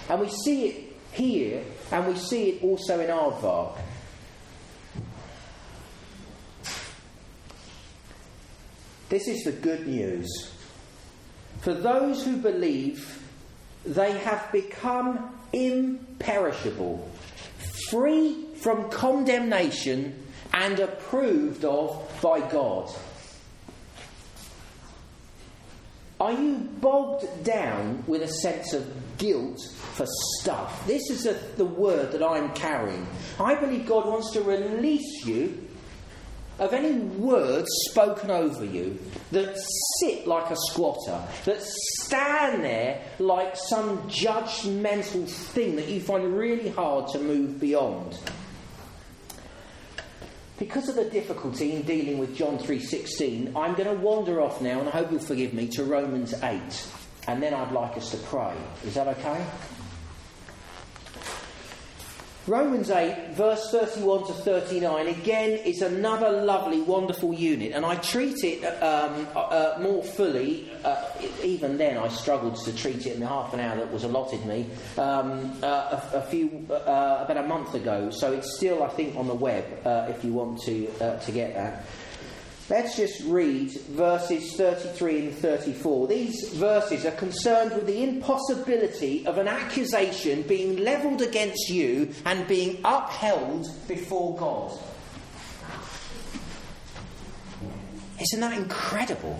And 0.09 0.19
we 0.19 0.29
see 0.29 0.67
it 0.67 0.93
here, 1.11 1.63
and 1.91 2.07
we 2.07 2.15
see 2.15 2.49
it 2.49 2.63
also 2.63 2.99
in 2.99 3.09
Aardvark. 3.09 3.77
This 9.09 9.27
is 9.27 9.43
the 9.43 9.51
good 9.51 9.87
news. 9.87 10.51
For 11.61 11.73
those 11.73 12.25
who 12.25 12.37
believe, 12.37 13.21
they 13.85 14.17
have 14.19 14.51
become 14.51 15.37
imperishable, 15.53 17.09
free 17.89 18.47
from 18.55 18.89
condemnation, 18.89 20.19
and 20.53 20.79
approved 20.79 21.63
of 21.63 22.19
by 22.21 22.39
God. 22.49 22.89
Are 26.23 26.31
you 26.31 26.55
bogged 26.79 27.43
down 27.43 28.01
with 28.07 28.21
a 28.21 28.29
sense 28.29 28.71
of 28.71 28.89
guilt 29.17 29.59
for 29.75 30.05
stuff? 30.39 30.87
This 30.87 31.09
is 31.09 31.25
a, 31.25 31.33
the 31.57 31.65
word 31.65 32.13
that 32.13 32.23
I'm 32.23 32.53
carrying. 32.53 33.05
I 33.41 33.55
believe 33.55 33.85
God 33.85 34.07
wants 34.07 34.31
to 34.31 34.41
release 34.41 35.25
you 35.25 35.67
of 36.59 36.71
any 36.71 36.93
words 36.93 37.67
spoken 37.89 38.31
over 38.31 38.63
you 38.63 38.97
that 39.33 39.53
sit 39.99 40.25
like 40.25 40.49
a 40.49 40.55
squatter, 40.69 41.21
that 41.43 41.61
stand 41.61 42.63
there 42.63 43.01
like 43.19 43.57
some 43.57 43.97
judgmental 44.03 45.27
thing 45.27 45.75
that 45.75 45.89
you 45.89 45.99
find 45.99 46.37
really 46.37 46.69
hard 46.69 47.09
to 47.09 47.19
move 47.19 47.59
beyond. 47.59 48.17
Because 50.59 50.87
of 50.87 50.95
the 50.95 51.05
difficulty 51.05 51.73
in 51.73 51.81
dealing 51.81 52.19
with 52.19 52.35
John 52.35 52.59
3:16, 52.59 53.55
I'm 53.55 53.73
going 53.73 53.87
to 53.87 54.01
wander 54.01 54.39
off 54.39 54.61
now 54.61 54.79
and 54.79 54.87
I 54.87 54.91
hope 54.91 55.11
you'll 55.11 55.19
forgive 55.19 55.53
me 55.53 55.67
to 55.69 55.83
Romans 55.83 56.33
8 56.43 56.61
and 57.27 57.41
then 57.41 57.53
I'd 57.53 57.71
like 57.71 57.97
us 57.97 58.11
to 58.11 58.17
pray. 58.17 58.53
Is 58.85 58.93
that 58.93 59.07
okay? 59.07 59.43
Romans 62.45 62.89
8, 62.89 63.35
verse 63.35 63.71
31 63.71 64.27
to 64.27 64.33
39, 64.33 65.07
again 65.07 65.51
is 65.51 65.81
another 65.81 66.29
lovely, 66.29 66.81
wonderful 66.81 67.33
unit, 67.33 67.71
and 67.71 67.85
I 67.85 67.95
treat 67.95 68.43
it 68.43 68.65
um, 68.83 69.25
uh, 69.33 69.39
uh, 69.39 69.77
more 69.79 70.03
fully. 70.03 70.69
Uh, 70.83 71.05
even 71.41 71.77
then, 71.77 71.97
I 71.97 72.09
struggled 72.09 72.57
to 72.65 72.75
treat 72.75 73.05
it 73.05 73.13
in 73.13 73.21
the 73.21 73.27
half 73.27 73.53
an 73.53 73.61
hour 73.61 73.77
that 73.77 73.89
was 73.93 74.03
allotted 74.03 74.45
me 74.45 74.69
um, 74.97 75.57
uh, 75.63 76.01
a, 76.13 76.17
a, 76.17 76.21
few 76.23 76.65
uh, 76.69 77.23
about 77.23 77.37
a 77.37 77.47
month 77.47 77.75
ago. 77.75 78.09
So 78.09 78.33
it's 78.33 78.57
still, 78.57 78.83
I 78.83 78.89
think, 78.89 79.15
on 79.15 79.29
the 79.29 79.35
web 79.35 79.63
uh, 79.85 80.07
if 80.09 80.25
you 80.25 80.33
want 80.33 80.61
to 80.63 80.87
to 80.97 81.31
get 81.31 81.53
that. 81.53 81.85
Let's 82.69 82.95
just 82.95 83.21
read 83.25 83.71
verses 83.89 84.55
33 84.55 85.27
and 85.27 85.35
34. 85.35 86.07
These 86.07 86.49
verses 86.53 87.05
are 87.05 87.11
concerned 87.11 87.73
with 87.73 87.85
the 87.87 88.03
impossibility 88.03 89.27
of 89.27 89.37
an 89.37 89.49
accusation 89.49 90.43
being 90.43 90.77
levelled 90.77 91.21
against 91.21 91.69
you 91.69 92.13
and 92.25 92.47
being 92.47 92.79
upheld 92.85 93.67
before 93.87 94.37
God. 94.37 94.79
Isn't 98.21 98.39
that 98.39 98.57
incredible? 98.57 99.37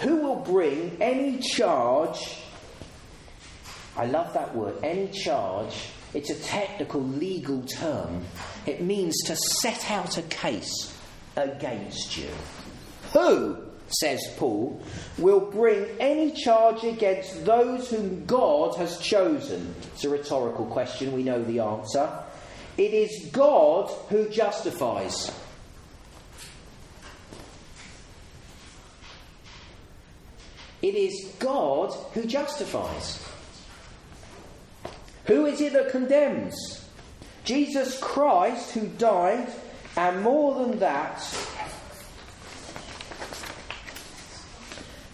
Who 0.00 0.16
will 0.16 0.40
bring 0.40 0.96
any 1.00 1.38
charge? 1.38 2.40
I 3.96 4.06
love 4.06 4.34
that 4.34 4.52
word, 4.54 4.74
any 4.82 5.08
charge 5.12 5.90
it's 6.14 6.30
a 6.30 6.34
technical 6.36 7.02
legal 7.02 7.62
term. 7.62 8.24
It 8.64 8.82
means 8.82 9.14
to 9.26 9.36
set 9.36 9.90
out 9.90 10.18
a 10.18 10.22
case 10.22 10.96
against 11.36 12.16
you. 12.16 12.30
Who, 13.12 13.58
says 13.88 14.20
Paul, 14.36 14.80
will 15.18 15.50
bring 15.50 15.86
any 16.00 16.32
charge 16.32 16.84
against 16.84 17.44
those 17.44 17.90
whom 17.90 18.24
God 18.24 18.76
has 18.76 18.98
chosen? 18.98 19.74
It's 19.94 20.04
a 20.04 20.08
rhetorical 20.08 20.66
question, 20.66 21.12
we 21.12 21.22
know 21.22 21.42
the 21.42 21.60
answer. 21.60 22.10
It 22.78 22.92
is 22.92 23.30
God 23.32 23.90
who 24.08 24.28
justifies. 24.28 25.30
It 30.82 30.94
is 30.94 31.32
God 31.38 31.92
who 32.12 32.26
justifies. 32.26 33.25
Who 35.26 35.46
is 35.46 35.60
it 35.60 35.72
that 35.72 35.90
condemns? 35.90 36.84
Jesus 37.44 37.98
Christ, 38.00 38.72
who 38.72 38.86
died, 38.86 39.48
and 39.96 40.22
more 40.22 40.54
than 40.54 40.78
that, 40.80 41.20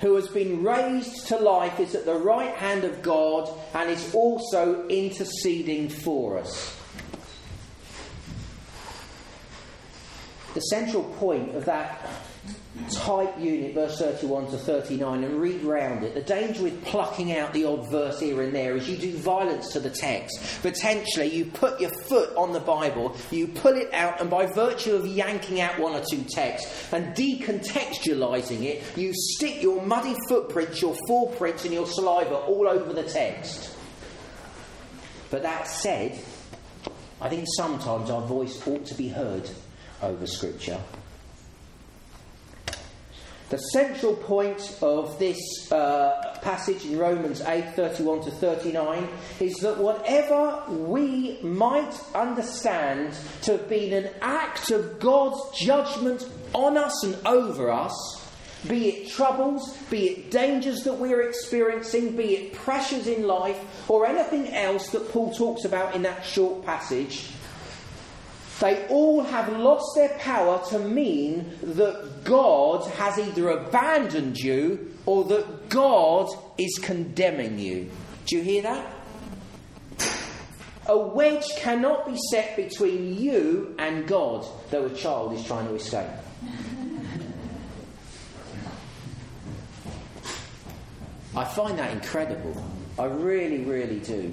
who 0.01 0.15
has 0.17 0.29
been 0.29 0.63
raised 0.63 1.29
to 1.29 1.37
life, 1.37 1.79
is 1.79 1.95
at 1.95 2.05
the 2.05 2.15
right 2.15 2.55
hand 2.55 2.85
of 2.85 3.03
God 3.03 3.49
and 3.75 3.89
is 3.91 4.15
also 4.15 4.87
interceding 4.89 5.89
for 5.89 6.39
us. 6.39 6.77
The 10.55 10.61
central 10.61 11.05
point 11.05 11.55
of 11.55 11.65
that 11.65 12.07
tight 12.95 13.39
unit, 13.39 13.75
verse 13.75 13.99
31 13.99 14.51
to 14.51 14.59
39, 14.59 15.25
and 15.25 15.41
read 15.41 15.63
round 15.63 16.05
it. 16.05 16.15
The 16.15 16.23
danger 16.23 16.63
with 16.63 16.85
plucking 16.85 17.37
out 17.37 17.53
the 17.53 17.65
odd 17.65 17.91
verse 17.91 18.21
here 18.21 18.43
and 18.43 18.55
there 18.55 18.77
is 18.77 18.89
you 18.89 18.97
do 18.97 19.17
violence 19.17 19.73
to 19.73 19.81
the 19.81 19.91
text. 19.91 20.63
Potentially, 20.63 21.27
you 21.27 21.47
put 21.47 21.81
your 21.81 21.91
foot 21.91 22.35
on 22.37 22.53
the 22.53 22.61
Bible, 22.61 23.17
you 23.31 23.49
pull 23.49 23.75
it 23.77 23.93
out, 23.93 24.21
and 24.21 24.31
by 24.31 24.47
virtue 24.47 24.95
of 24.95 25.07
yanking 25.07 25.61
out 25.61 25.79
one 25.79 25.95
or 25.95 26.05
two 26.11 26.25
texts 26.31 26.93
and 26.93 27.15
decontextualizing 27.15 28.63
it, 28.63 28.83
you 28.97 29.13
stick 29.15 29.63
your 29.63 29.83
muddy 29.83 30.17
footprints, 30.29 30.81
your 30.81 30.97
footprints, 31.09 31.65
and 31.65 31.75
your 31.75 31.87
saliva 31.87 32.35
all 32.35 32.69
over 32.69 32.93
the 32.93 33.05
text. 33.05 33.75
But 35.31 35.43
that 35.43 35.67
said, 35.67 36.19
I 37.21 37.29
think 37.29 37.47
sometimes 37.57 38.11
our 38.11 38.23
voice 38.23 38.67
ought 38.67 38.85
to 38.87 38.95
be 38.95 39.09
heard 39.09 39.49
over 40.03 40.27
Scripture. 40.27 40.81
The 43.53 43.59
central 43.59 44.17
point 44.17 44.79
of 44.81 45.19
this 45.19 45.71
uh, 45.71 46.39
passage 46.41 46.87
in 46.87 46.99
Romans 46.99 47.43
8 47.43 47.75
31 47.75 48.23
to 48.23 48.31
39 48.31 49.07
is 49.41 49.57
that 49.57 49.77
whatever 49.77 50.65
we 50.71 51.39
might 51.43 51.93
understand 52.15 53.15
to 53.43 53.59
have 53.59 53.69
been 53.69 53.93
an 53.93 54.11
act 54.23 54.71
of 54.71 54.99
God's 54.99 55.39
judgment 55.61 56.27
on 56.55 56.79
us 56.79 57.05
and 57.05 57.15
over 57.27 57.71
us, 57.71 58.27
be 58.67 58.89
it 58.89 59.11
troubles, 59.11 59.77
be 59.91 60.09
it 60.09 60.31
dangers 60.31 60.85
that 60.85 60.95
we're 60.95 61.29
experiencing, 61.29 62.17
be 62.17 62.37
it 62.37 62.55
pressures 62.55 63.07
in 63.07 63.27
life, 63.27 63.63
or 63.87 64.07
anything 64.07 64.49
else 64.55 64.89
that 64.93 65.13
Paul 65.13 65.31
talks 65.31 65.67
about 65.67 65.95
in 65.95 66.01
that 66.05 66.25
short 66.25 66.65
passage, 66.65 67.29
they 68.63 68.87
all 68.87 69.25
have 69.25 69.53
lost 69.59 69.97
their 69.97 70.17
power 70.21 70.63
to 70.71 70.79
mean 70.79 71.53
that 71.63 72.23
God 72.23 72.87
has 72.93 73.19
either 73.19 73.49
abandoned 73.49 74.39
you 74.39 74.95
or 75.05 75.25
that 75.25 75.69
God 75.69 76.29
is 76.57 76.79
condemning 76.81 77.59
you. 77.59 77.91
Do 78.27 78.37
you 78.37 78.43
hear 78.43 78.63
that? 78.63 78.95
A 80.87 80.97
wedge 80.97 81.45
cannot 81.57 82.07
be 82.07 82.17
set 82.31 82.55
between 82.55 83.21
you 83.21 83.75
and 83.81 84.07
God, 84.07 84.47
though 84.71 84.87
a 84.87 84.95
child 84.95 85.33
is 85.33 85.45
trying 85.45 85.67
to 85.67 85.75
escape. 85.75 86.07
I 91.35 91.45
find 91.45 91.77
that 91.81 91.91
incredible. 91.91 92.65
I 92.97 93.07
really, 93.07 93.65
really 93.65 93.99
do. 93.99 94.33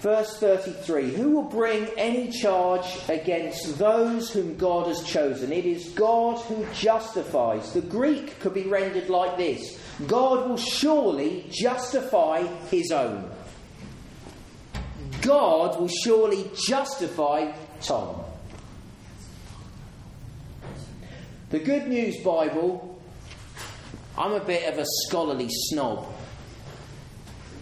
Verse 0.00 0.38
33 0.38 1.14
Who 1.14 1.30
will 1.30 1.50
bring 1.50 1.86
any 1.96 2.30
charge 2.30 2.86
against 3.08 3.78
those 3.78 4.30
whom 4.30 4.56
God 4.56 4.86
has 4.86 5.02
chosen? 5.02 5.52
It 5.52 5.66
is 5.66 5.88
God 5.90 6.38
who 6.42 6.66
justifies. 6.72 7.72
The 7.72 7.80
Greek 7.80 8.38
could 8.40 8.54
be 8.54 8.64
rendered 8.64 9.08
like 9.08 9.36
this 9.36 9.80
God 10.06 10.48
will 10.48 10.56
surely 10.56 11.46
justify 11.50 12.44
his 12.70 12.92
own. 12.92 13.30
God 15.22 15.80
will 15.80 15.88
surely 15.88 16.48
justify 16.66 17.52
Tom. 17.80 18.22
The 21.50 21.58
Good 21.58 21.88
News 21.88 22.22
Bible 22.22 22.88
I'm 24.18 24.32
a 24.32 24.40
bit 24.40 24.72
of 24.72 24.80
a 24.80 24.84
scholarly 24.84 25.46
snob. 25.48 26.04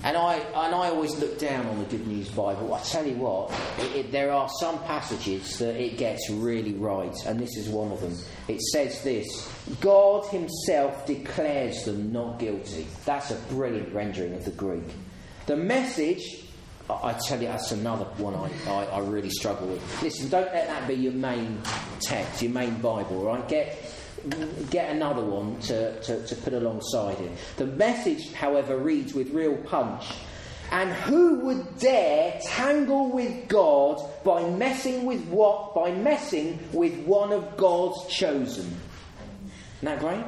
And 0.04 0.16
I, 0.16 0.36
and 0.36 0.74
I 0.74 0.88
always 0.88 1.16
look 1.16 1.38
down 1.38 1.66
on 1.66 1.78
the 1.78 1.84
Good 1.86 2.06
News 2.06 2.28
Bible. 2.28 2.72
I 2.72 2.80
tell 2.82 3.06
you 3.06 3.16
what, 3.16 3.50
it, 3.78 3.96
it, 3.96 4.12
there 4.12 4.30
are 4.30 4.48
some 4.60 4.78
passages 4.84 5.58
that 5.58 5.74
it 5.82 5.98
gets 5.98 6.30
really 6.30 6.74
right, 6.74 7.14
and 7.26 7.40
this 7.40 7.56
is 7.56 7.68
one 7.68 7.90
of 7.90 8.00
them. 8.00 8.16
It 8.46 8.60
says 8.60 9.02
this 9.02 9.26
God 9.80 10.26
Himself 10.26 11.06
declares 11.06 11.84
them 11.84 12.12
not 12.12 12.38
guilty. 12.38 12.86
That's 13.04 13.30
a 13.30 13.36
brilliant 13.50 13.92
rendering 13.92 14.34
of 14.34 14.44
the 14.44 14.52
Greek. 14.52 14.84
The 15.46 15.56
message, 15.56 16.44
I, 16.88 17.14
tell 17.14 17.40
you, 17.40 17.48
that's 17.48 17.72
another 17.72 18.04
one 18.18 18.34
I, 18.34 18.50
I, 18.70 18.84
I 18.84 18.98
really 19.00 19.30
struggle 19.30 19.68
with. 19.68 20.02
Listen, 20.02 20.28
don't 20.28 20.52
let 20.52 20.68
that 20.68 20.86
be 20.86 20.94
your 20.94 21.12
main 21.12 21.60
text, 22.00 22.42
your 22.42 22.52
main 22.52 22.74
Bible, 22.80 23.22
right? 23.24 23.48
Get 23.48 23.76
get 24.70 24.90
another 24.90 25.22
one 25.22 25.58
to, 25.60 26.00
to, 26.02 26.26
to 26.26 26.36
put 26.36 26.52
alongside 26.52 27.20
it. 27.20 27.32
The 27.56 27.66
message, 27.66 28.32
however, 28.32 28.76
reads 28.76 29.14
with 29.14 29.30
real 29.30 29.56
punch. 29.56 30.04
And 30.72 30.92
who 30.92 31.40
would 31.40 31.78
dare 31.78 32.40
tangle 32.42 33.10
with 33.10 33.46
God 33.46 34.02
by 34.24 34.48
messing 34.48 35.04
with 35.04 35.24
what? 35.28 35.74
By 35.74 35.92
messing 35.92 36.58
with 36.72 36.98
one 37.04 37.32
of 37.32 37.56
God's 37.56 38.12
chosen. 38.12 38.66
Isn't 39.76 39.82
that 39.82 40.00
great? 40.00 40.24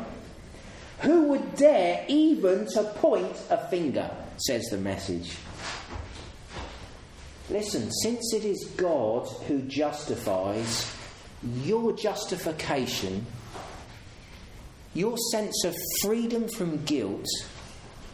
Who 1.01 1.24
would 1.24 1.57
dare 1.57 2.05
even 2.09 2.66
to 2.66 2.85
point 2.85 3.37
a 3.51 3.68
finger? 3.68 4.11
Says 4.37 4.64
the 4.70 4.79
message. 4.79 5.37
Listen, 7.51 7.90
since 7.90 8.35
it 8.35 8.44
is 8.44 8.64
God 8.77 9.27
who 9.46 9.62
justifies, 9.62 10.92
your 11.64 11.92
justification 11.92 13.24
your 14.94 15.16
sense 15.33 15.64
of 15.64 15.77
freedom 16.03 16.48
from 16.48 16.85
guilt, 16.85 17.27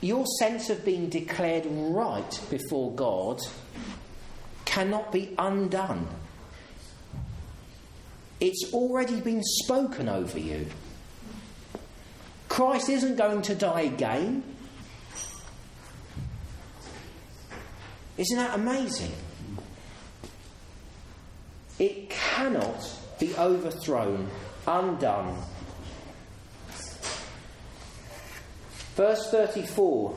your 0.00 0.26
sense 0.38 0.70
of 0.70 0.84
being 0.84 1.08
declared 1.08 1.66
right 1.66 2.40
before 2.50 2.92
God, 2.92 3.40
cannot 4.64 5.12
be 5.12 5.34
undone. 5.38 6.08
It's 8.40 8.72
already 8.72 9.20
been 9.20 9.42
spoken 9.42 10.08
over 10.08 10.38
you. 10.38 10.66
Christ 12.48 12.88
isn't 12.88 13.16
going 13.16 13.42
to 13.42 13.54
die 13.54 13.82
again. 13.82 14.42
Isn't 18.16 18.36
that 18.36 18.54
amazing? 18.54 19.12
It 21.78 22.10
cannot 22.10 22.88
be 23.18 23.34
overthrown, 23.36 24.28
undone, 24.66 25.36
Verse 28.94 29.30
34 29.30 30.16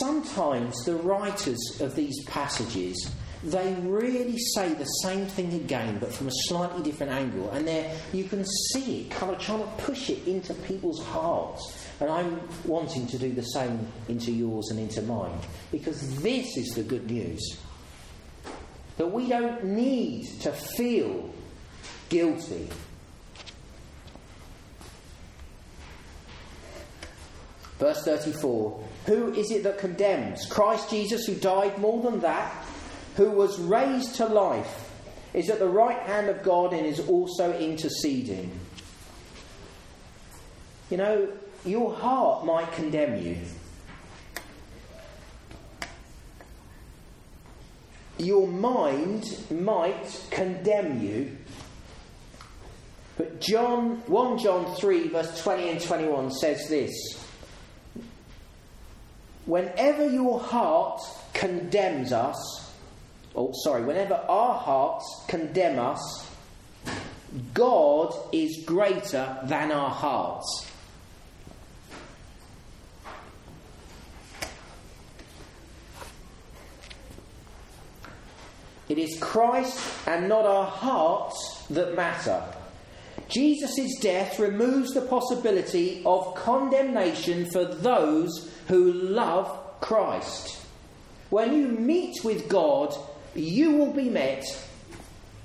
Sometimes 0.00 0.74
the 0.84 0.96
writers 0.96 1.60
of 1.80 1.94
these 1.94 2.24
passages 2.24 3.10
they 3.44 3.74
really 3.82 4.38
say 4.38 4.72
the 4.72 4.84
same 4.84 5.26
thing 5.26 5.52
again, 5.52 5.98
but 5.98 6.12
from 6.12 6.28
a 6.28 6.32
slightly 6.46 6.82
different 6.82 7.12
angle. 7.12 7.50
And 7.50 7.68
there 7.68 7.94
you 8.12 8.24
can 8.24 8.44
see 8.72 9.02
it 9.02 9.10
kind 9.10 9.34
of 9.34 9.38
trying 9.38 9.60
to 9.60 9.68
push 9.82 10.08
it 10.08 10.26
into 10.26 10.54
people's 10.54 11.04
hearts. 11.04 11.86
And 12.00 12.10
I'm 12.10 12.40
wanting 12.64 13.06
to 13.08 13.18
do 13.18 13.32
the 13.32 13.42
same 13.42 13.86
into 14.08 14.32
yours 14.32 14.68
and 14.70 14.80
into 14.80 15.02
mine. 15.02 15.38
Because 15.70 16.22
this 16.22 16.56
is 16.56 16.68
the 16.74 16.82
good 16.82 17.10
news. 17.10 17.58
That 18.96 19.12
we 19.12 19.28
don't 19.28 19.62
need 19.64 20.40
to 20.40 20.52
feel 20.52 21.30
guilty 22.08 22.70
Verse 27.84 28.02
34 28.02 28.80
Who 29.04 29.34
is 29.34 29.50
it 29.50 29.62
that 29.64 29.76
condemns? 29.76 30.46
Christ 30.46 30.88
Jesus, 30.88 31.26
who 31.26 31.34
died 31.34 31.76
more 31.76 32.02
than 32.02 32.20
that, 32.20 32.50
who 33.16 33.30
was 33.30 33.58
raised 33.58 34.14
to 34.14 34.24
life, 34.24 34.90
is 35.34 35.50
at 35.50 35.58
the 35.58 35.68
right 35.68 35.98
hand 35.98 36.30
of 36.30 36.42
God 36.42 36.72
and 36.72 36.86
is 36.86 36.98
also 37.00 37.52
interceding. 37.58 38.58
You 40.88 40.96
know, 40.96 41.28
your 41.66 41.94
heart 41.94 42.46
might 42.46 42.72
condemn 42.72 43.22
you. 43.22 43.36
Your 48.16 48.48
mind 48.48 49.26
might 49.50 50.24
condemn 50.30 51.02
you. 51.02 51.36
But 53.18 53.42
John 53.42 54.02
1 54.06 54.38
John 54.38 54.74
3 54.74 55.08
verse 55.08 55.42
20 55.42 55.68
and 55.68 55.80
21 55.82 56.30
says 56.30 56.66
this 56.70 57.23
whenever 59.46 60.08
your 60.08 60.40
heart 60.40 61.00
condemns 61.32 62.12
us, 62.12 62.72
or 63.34 63.52
sorry, 63.62 63.84
whenever 63.84 64.14
our 64.14 64.58
hearts 64.58 65.24
condemn 65.28 65.78
us, 65.78 66.30
God 67.52 68.14
is 68.32 68.64
greater 68.64 69.38
than 69.44 69.72
our 69.72 69.90
hearts. 69.90 70.70
It 78.88 78.98
is 78.98 79.18
Christ 79.18 79.80
and 80.06 80.28
not 80.28 80.44
our 80.44 80.66
hearts 80.66 81.66
that 81.70 81.96
matter. 81.96 82.44
Jesus' 83.28 83.98
death 84.00 84.38
removes 84.38 84.92
the 84.92 85.02
possibility 85.02 86.02
of 86.04 86.34
condemnation 86.34 87.50
for 87.50 87.64
those 87.64 88.50
who 88.68 88.92
love 88.92 89.80
Christ. 89.80 90.58
When 91.30 91.52
you 91.52 91.68
meet 91.68 92.22
with 92.24 92.48
God, 92.48 92.94
you 93.34 93.72
will 93.72 93.92
be 93.92 94.08
met 94.10 94.44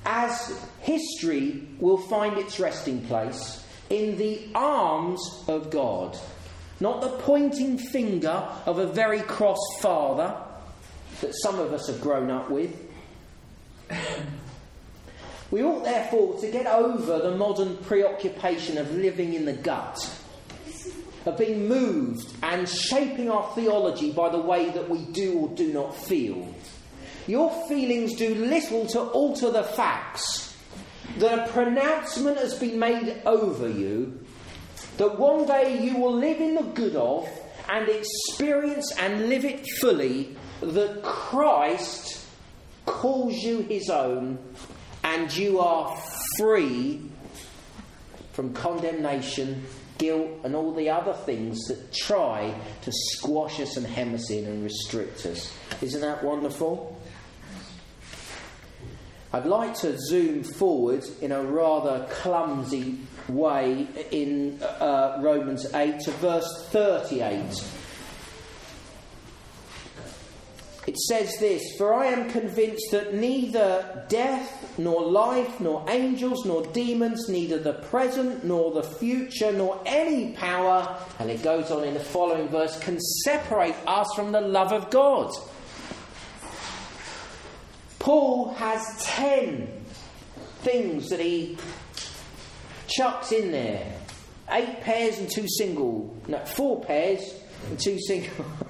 as 0.06 0.66
history 0.82 1.68
will 1.80 1.98
find 1.98 2.38
its 2.38 2.60
resting 2.60 3.06
place 3.06 3.66
in 3.90 4.18
the 4.18 4.48
arms 4.56 5.20
of 5.48 5.70
God. 5.70 6.18
Not 6.80 7.02
the 7.02 7.10
pointing 7.10 7.78
finger 7.78 8.48
of 8.66 8.80
a 8.80 8.88
very 8.88 9.22
cross 9.22 9.60
father 9.82 10.36
that 11.22 11.36
some 11.44 11.60
of 11.60 11.74
us 11.74 11.88
have 11.88 12.00
grown 12.02 12.32
up 12.32 12.50
with. 12.50 12.74
We 15.52 15.64
ought, 15.64 15.84
therefore, 15.84 16.40
to 16.40 16.52
get 16.52 16.68
over 16.68 17.20
the 17.20 17.36
modern 17.36 17.78
preoccupation 17.78 18.78
of 18.78 18.92
living 18.94 19.34
in 19.34 19.46
the 19.46 19.54
gut 19.54 19.98
of 21.26 21.38
being 21.38 21.68
moved 21.68 22.32
and 22.44 22.68
shaping 22.68 23.30
our 23.30 23.54
theology 23.54 24.12
by 24.12 24.30
the 24.30 24.40
way 24.40 24.70
that 24.70 24.90
we 24.90 25.06
do 25.06 25.40
or 25.40 25.50
do 25.50 25.74
not 25.74 25.96
feel. 25.96 26.54
Your 27.28 27.52
feelings 27.68 28.16
do 28.16 28.34
little 28.36 28.86
to 28.88 29.02
alter 29.02 29.52
the 29.52 29.64
facts 29.64 30.58
that 31.18 31.48
a 31.48 31.52
pronouncement 31.52 32.38
has 32.38 32.58
been 32.58 32.80
made 32.80 33.22
over 33.26 33.68
you 33.70 34.26
that 34.98 35.18
one 35.20 35.46
day 35.46 35.84
you 35.84 35.98
will 35.98 36.16
live 36.16 36.40
in 36.40 36.56
the 36.56 36.64
good 36.64 36.96
of 36.96 37.28
and 37.70 37.88
experience 37.90 38.92
and 39.00 39.30
live 39.30 39.46
it 39.46 39.66
fully 39.80 40.36
that 40.62 41.02
Christ 41.04 42.26
calls 42.86 43.36
you 43.36 43.60
his 43.62 43.90
own 43.90 44.40
and 45.10 45.36
you 45.36 45.60
are 45.60 45.98
free 46.38 47.02
from 48.34 48.54
condemnation 48.54 49.66
guilt, 49.98 50.30
and 50.44 50.56
all 50.56 50.72
the 50.74 50.90
other 50.90 51.14
things 51.14 51.58
that 51.68 51.92
try 51.92 52.54
to 52.84 52.92
squash 52.94 53.60
us 53.60 53.76
and 53.76 53.86
hem 53.86 54.14
us 54.14 54.30
in 54.30 54.46
and 54.46 54.64
restrict 54.64 55.26
us. 55.26 55.54
Isn't 55.82 56.02
that 56.02 56.24
wonderful? 56.24 56.96
I'd 59.34 59.46
like 59.46 59.76
to 59.80 59.98
zoom 60.00 60.44
forward 60.44 61.04
in 61.22 61.32
a 61.32 61.44
rather 61.44 62.08
clumsy 62.12 63.00
way 63.28 63.88
in 64.12 64.62
uh, 64.62 65.20
Romans 65.22 65.72
8 65.74 66.00
to 66.02 66.12
verse 66.12 66.68
38. 66.70 67.79
It 70.90 70.98
says 70.98 71.38
this 71.38 71.78
For 71.78 71.94
I 71.94 72.08
am 72.08 72.32
convinced 72.32 72.88
that 72.90 73.14
neither 73.14 74.04
death, 74.10 74.74
nor 74.80 75.04
life, 75.04 75.60
nor 75.60 75.86
angels, 75.88 76.48
nor 76.48 76.66
demons, 76.66 77.30
neither 77.30 77.60
the 77.60 77.74
present, 77.74 78.44
nor 78.44 78.72
the 78.72 78.82
future, 78.82 79.52
nor 79.52 79.80
any 79.86 80.32
power, 80.32 80.98
and 81.20 81.30
it 81.30 81.44
goes 81.44 81.70
on 81.70 81.84
in 81.84 81.94
the 81.94 82.00
following 82.00 82.48
verse, 82.48 82.80
can 82.80 83.00
separate 83.00 83.76
us 83.86 84.08
from 84.16 84.32
the 84.32 84.42
love 84.42 84.72
of 84.72 84.90
God. 84.90 85.32
Paul 88.00 88.56
has 88.56 88.82
ten 89.04 89.68
things 90.62 91.10
that 91.10 91.20
he 91.20 91.56
chucks 92.88 93.32
in 93.32 93.52
there 93.52 93.94
eight 94.50 94.82
pairs 94.82 95.20
and 95.20 95.30
two 95.30 95.46
single, 95.48 96.18
no, 96.28 96.44
four 96.46 96.82
pairs 96.82 97.36
and 97.70 97.80
two 97.80 98.00
single. 98.08 98.44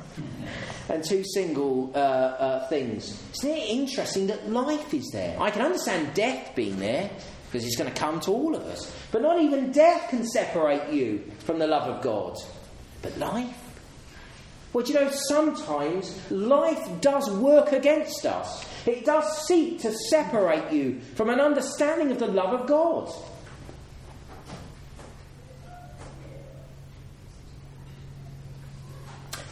and 0.90 1.04
two 1.04 1.24
single 1.24 1.92
uh, 1.94 1.98
uh, 1.98 2.68
things. 2.68 3.22
Isn't 3.36 3.52
it 3.52 3.70
interesting 3.70 4.28
that 4.28 4.50
life 4.50 4.94
is 4.94 5.10
there? 5.14 5.40
I 5.40 5.52
can 5.52 5.62
understand 5.62 6.14
death 6.14 6.56
being 6.56 6.80
there 6.80 7.10
because 7.46 7.66
it's 7.66 7.76
going 7.76 7.92
to 7.92 8.00
come 8.00 8.20
to 8.22 8.32
all 8.32 8.56
of 8.56 8.64
us. 8.64 8.94
But 9.12 9.22
not 9.22 9.42
even 9.42 9.72
death 9.72 10.10
can 10.10 10.26
separate 10.26 10.94
you 10.94 11.32
from 11.40 11.60
the 11.60 11.68
love 11.68 11.90
of 11.90 12.02
God. 12.02 12.38
But 13.02 13.18
life? 13.18 13.56
Well, 14.72 14.86
you 14.86 14.94
know, 14.94 15.10
sometimes 15.10 16.32
life 16.32 17.02
does 17.02 17.30
work 17.32 17.72
against 17.72 18.26
us. 18.26 18.68
It 18.86 19.04
does 19.04 19.48
seek 19.48 19.82
to 19.82 19.92
separate 19.92 20.72
you 20.72 21.00
from 21.16 21.30
an 21.30 21.40
understanding 21.40 22.12
of 22.12 22.20
the 22.20 22.28
love 22.28 22.60
of 22.60 22.68
God. 22.68 23.12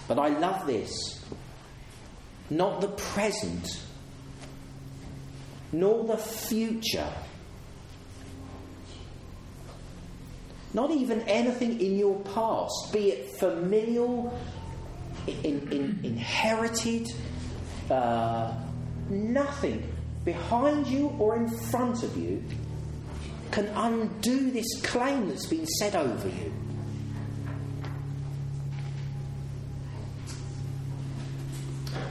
But 0.08 0.19
I 0.19 0.30
love 0.30 0.67
this. 0.67 1.16
Not 2.49 2.81
the 2.81 2.88
present, 2.89 3.67
nor 5.71 6.05
the 6.05 6.17
future. 6.17 7.12
Not 10.73 10.91
even 10.91 11.21
anything 11.21 11.79
in 11.81 11.97
your 11.97 12.19
past, 12.19 12.93
be 12.93 13.12
it 13.12 13.38
familial, 13.39 14.38
in, 15.25 15.71
in, 15.71 15.99
inherited, 16.03 17.07
uh, 17.89 18.53
nothing 19.10 19.93
behind 20.23 20.88
you 20.88 21.07
or 21.19 21.38
in 21.38 21.49
front 21.49 22.03
of 22.03 22.17
you 22.17 22.43
can 23.51 23.65
undo 23.67 24.51
this 24.51 24.81
claim 24.83 25.29
that's 25.29 25.47
been 25.47 25.65
said 25.65 25.95
over 25.95 26.27
you. 26.27 26.53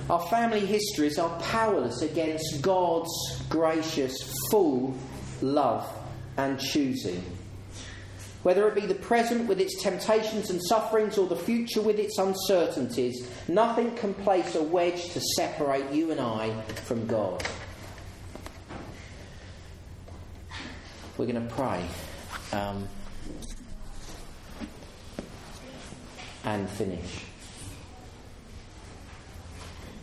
Our 0.08 0.24
family 0.28 0.64
histories 0.64 1.18
are 1.18 1.36
powerless 1.40 2.00
against 2.02 2.62
God's 2.62 3.10
gracious, 3.48 4.16
full 4.50 4.96
love 5.42 5.92
and 6.36 6.60
choosing. 6.60 7.24
Whether 8.44 8.68
it 8.68 8.76
be 8.76 8.86
the 8.86 8.94
present 8.94 9.48
with 9.48 9.60
its 9.60 9.82
temptations 9.82 10.50
and 10.50 10.62
sufferings 10.62 11.18
or 11.18 11.26
the 11.26 11.34
future 11.34 11.82
with 11.82 11.98
its 11.98 12.18
uncertainties, 12.18 13.28
nothing 13.48 13.96
can 13.96 14.14
place 14.14 14.54
a 14.54 14.62
wedge 14.62 15.10
to 15.14 15.20
separate 15.34 15.90
you 15.90 16.12
and 16.12 16.20
I 16.20 16.52
from 16.84 17.08
God. 17.08 17.42
We're 21.18 21.26
going 21.26 21.48
to 21.48 21.54
pray 21.54 21.84
um, 22.52 22.86
and 26.44 26.70
finish. 26.70 27.24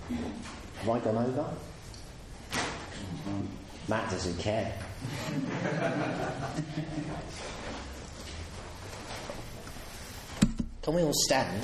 Have 0.09 0.89
I 0.89 0.99
gone 0.99 1.17
over? 1.17 1.45
Matt 3.87 4.09
doesn't 4.09 4.37
care. 4.37 4.73
Can 10.81 10.93
we 10.93 11.01
all 11.03 11.13
stand? 11.13 11.63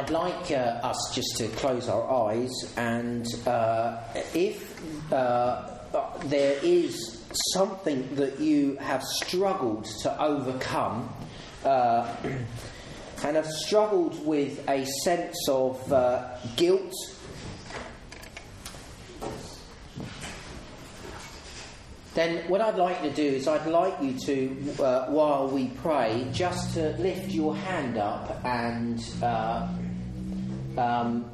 I'd 0.00 0.08
like 0.08 0.50
uh, 0.50 0.80
us 0.82 1.14
just 1.14 1.36
to 1.36 1.48
close 1.48 1.86
our 1.86 2.30
eyes, 2.30 2.50
and 2.78 3.26
uh, 3.46 3.98
if 4.32 5.12
uh, 5.12 5.76
there 6.24 6.56
is 6.62 7.22
something 7.52 8.14
that 8.14 8.40
you 8.40 8.76
have 8.76 9.02
struggled 9.02 9.84
to 10.00 10.22
overcome, 10.22 11.14
uh, 11.66 12.16
and 13.24 13.36
have 13.36 13.46
struggled 13.46 14.24
with 14.24 14.66
a 14.70 14.86
sense 15.04 15.36
of 15.50 15.92
uh, 15.92 16.34
guilt, 16.56 16.94
then 22.14 22.48
what 22.48 22.62
I'd 22.62 22.76
like 22.76 23.02
to 23.02 23.10
do 23.10 23.22
is 23.22 23.46
I'd 23.46 23.66
like 23.66 24.00
you 24.00 24.18
to, 24.20 24.82
uh, 24.82 25.06
while 25.10 25.48
we 25.48 25.68
pray, 25.82 26.26
just 26.32 26.72
to 26.74 26.96
lift 26.96 27.30
your 27.32 27.54
hand 27.54 27.98
up 27.98 28.42
and 28.46 28.98
uh, 29.22 29.68
um, 30.78 31.30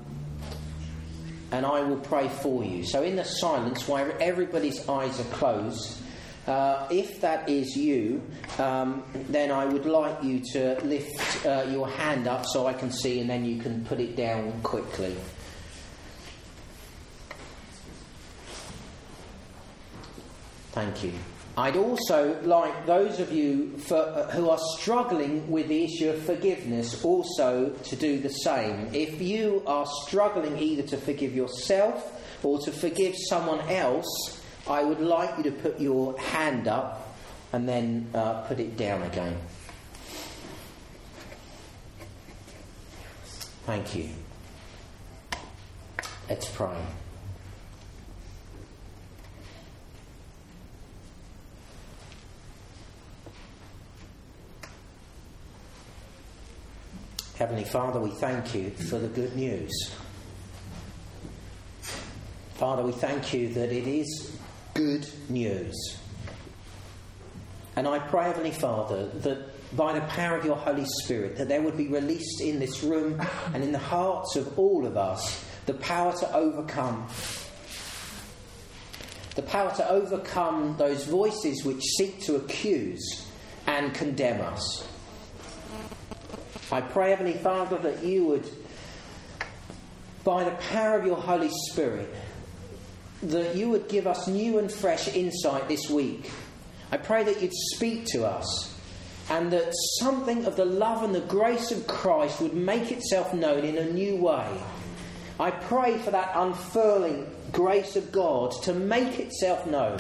and 1.53 1.65
I 1.65 1.81
will 1.83 1.99
pray 1.99 2.29
for 2.29 2.65
you. 2.65 2.85
So 2.85 3.03
in 3.03 3.17
the 3.17 3.25
silence, 3.25 3.87
while 3.87 4.11
everybody's 4.21 4.89
eyes 4.89 5.19
are 5.21 5.31
closed, 5.35 6.03
uh, 6.47 6.87
if 6.91 7.21
that 7.21 7.49
is 7.49 7.77
you, 7.77 8.23
um, 8.59 9.03
then 9.29 9.51
I 9.51 9.65
would 9.65 9.87
like 9.87 10.23
you 10.23 10.41
to 10.53 10.79
lift 10.85 11.45
uh, 11.45 11.67
your 11.71 11.89
hand 11.89 12.29
up 12.29 12.47
so 12.47 12.67
I 12.67 12.73
can 12.73 12.91
see, 12.91 13.21
and 13.21 13.29
then 13.29 13.45
you 13.45 13.61
can 13.61 13.85
put 13.85 14.01
it 14.01 14.17
down 14.17 14.53
quickly. 14.63 15.17
Thank 20.73 21.03
you. 21.05 21.13
I'd 21.59 21.77
also 21.77 22.39
like 22.43 22.85
those 22.85 23.19
of 23.19 23.33
you 23.33 23.79
for, 23.79 23.97
uh, 23.97 24.31
who 24.31 24.51
are 24.51 24.59
struggling 24.79 25.51
with 25.51 25.69
the 25.69 25.85
issue 25.85 26.11
of 26.11 26.21
forgiveness 26.23 27.03
also 27.03 27.71
to 27.71 27.97
do 27.97 28.19
the 28.19 28.29
same. 28.29 28.91
If 28.93 29.23
you 29.23 29.63
are 29.67 29.87
struggling 30.05 30.59
either 30.59 30.83
to 30.89 30.99
forgive 30.99 31.35
yourself 31.35 32.23
or 32.43 32.59
to 32.61 32.73
forgive 32.73 33.15
someone 33.17 33.61
else, 33.71 34.43
I 34.69 34.85
would 34.85 35.01
like 35.01 35.39
you 35.39 35.45
to 35.45 35.53
put 35.53 35.81
your 35.81 36.19
hand 36.21 36.69
up 36.69 37.17
and 37.55 37.67
then 37.67 38.11
uh, 38.15 38.43
put 38.43 38.61
it 38.61 38.77
down 38.77 39.03
again. 39.05 39.39
Thank 43.65 43.97
you. 43.97 44.11
Let's 46.29 46.49
pray. 46.51 46.77
Heavenly 57.39 57.65
Father, 57.65 58.01
we 58.01 58.13
thank 58.13 58.55
you 58.55 58.71
for 58.71 58.99
the 58.99 59.09
good 59.09 59.37
news. 59.37 59.71
Father, 62.55 62.83
we 62.83 62.93
thank 62.93 63.35
you 63.35 63.53
that 63.53 63.71
it 63.71 63.87
is 63.87 64.39
good 64.73 65.07
news. 65.29 65.99
And 67.77 67.87
I 67.87 67.99
pray, 67.99 68.25
Heavenly 68.25 68.53
Father, 68.53 69.09
that 69.09 69.77
by 69.77 69.93
the 69.93 70.07
power 70.07 70.39
of 70.39 70.47
your 70.47 70.57
Holy 70.57 70.87
Spirit, 71.03 71.37
that 71.37 71.49
there 71.49 71.61
would 71.61 71.77
be 71.77 71.89
released 71.89 72.41
in 72.41 72.59
this 72.59 72.83
room 72.83 73.21
and 73.53 73.63
in 73.63 73.71
the 73.71 73.79
hearts 73.79 74.37
of 74.37 74.59
all 74.59 74.87
of 74.87 74.97
us 74.97 75.45
the 75.67 75.75
power 75.75 76.17
to 76.17 76.35
overcome. 76.35 77.07
The 79.35 79.43
power 79.43 79.75
to 79.77 79.91
overcome 79.91 80.77
those 80.79 81.05
voices 81.05 81.67
which 81.67 81.83
seek 81.99 82.23
to 82.23 82.37
accuse 82.37 83.29
and 83.67 83.93
condemn 83.93 84.41
us. 84.41 84.89
I 86.73 86.81
pray, 86.81 87.11
Heavenly 87.11 87.35
Father, 87.35 87.79
that 87.79 88.03
you 88.03 88.25
would, 88.25 88.49
by 90.25 90.45
the 90.45 90.51
power 90.51 90.99
of 90.99 91.07
your 91.07 91.17
Holy 91.17 91.51
Spirit, 91.71 92.13
that 93.23 93.55
you 93.55 93.71
would 93.71 93.89
give 93.89 94.07
us 94.07 94.27
new 94.27 94.59
and 94.59 94.71
fresh 94.71 95.09
insight 95.09 95.69
this 95.69 95.89
week. 95.89 96.31
I 96.91 96.97
pray 96.97 97.25
that 97.25 97.41
you'd 97.41 97.55
speak 97.75 98.07
to 98.07 98.27
us 98.27 98.75
and 99.31 99.53
that 99.53 99.73
something 99.99 100.45
of 100.45 100.57
the 100.57 100.65
love 100.65 101.03
and 101.03 101.15
the 101.15 101.21
grace 101.21 101.71
of 101.71 101.87
Christ 101.87 102.41
would 102.41 102.55
make 102.55 102.93
itself 102.93 103.35
known 103.35 103.65
in 103.65 103.79
a 103.79 103.91
new 103.91 104.17
way. 104.17 104.49
I 105.39 105.51
pray 105.51 105.99
for 105.99 106.11
that 106.13 106.33
unfurling 106.35 107.31
grace 107.53 107.97
of 107.97 108.13
God 108.13 108.53
to 108.63 108.73
make 108.73 109.19
itself 109.19 109.67
known. 109.67 109.99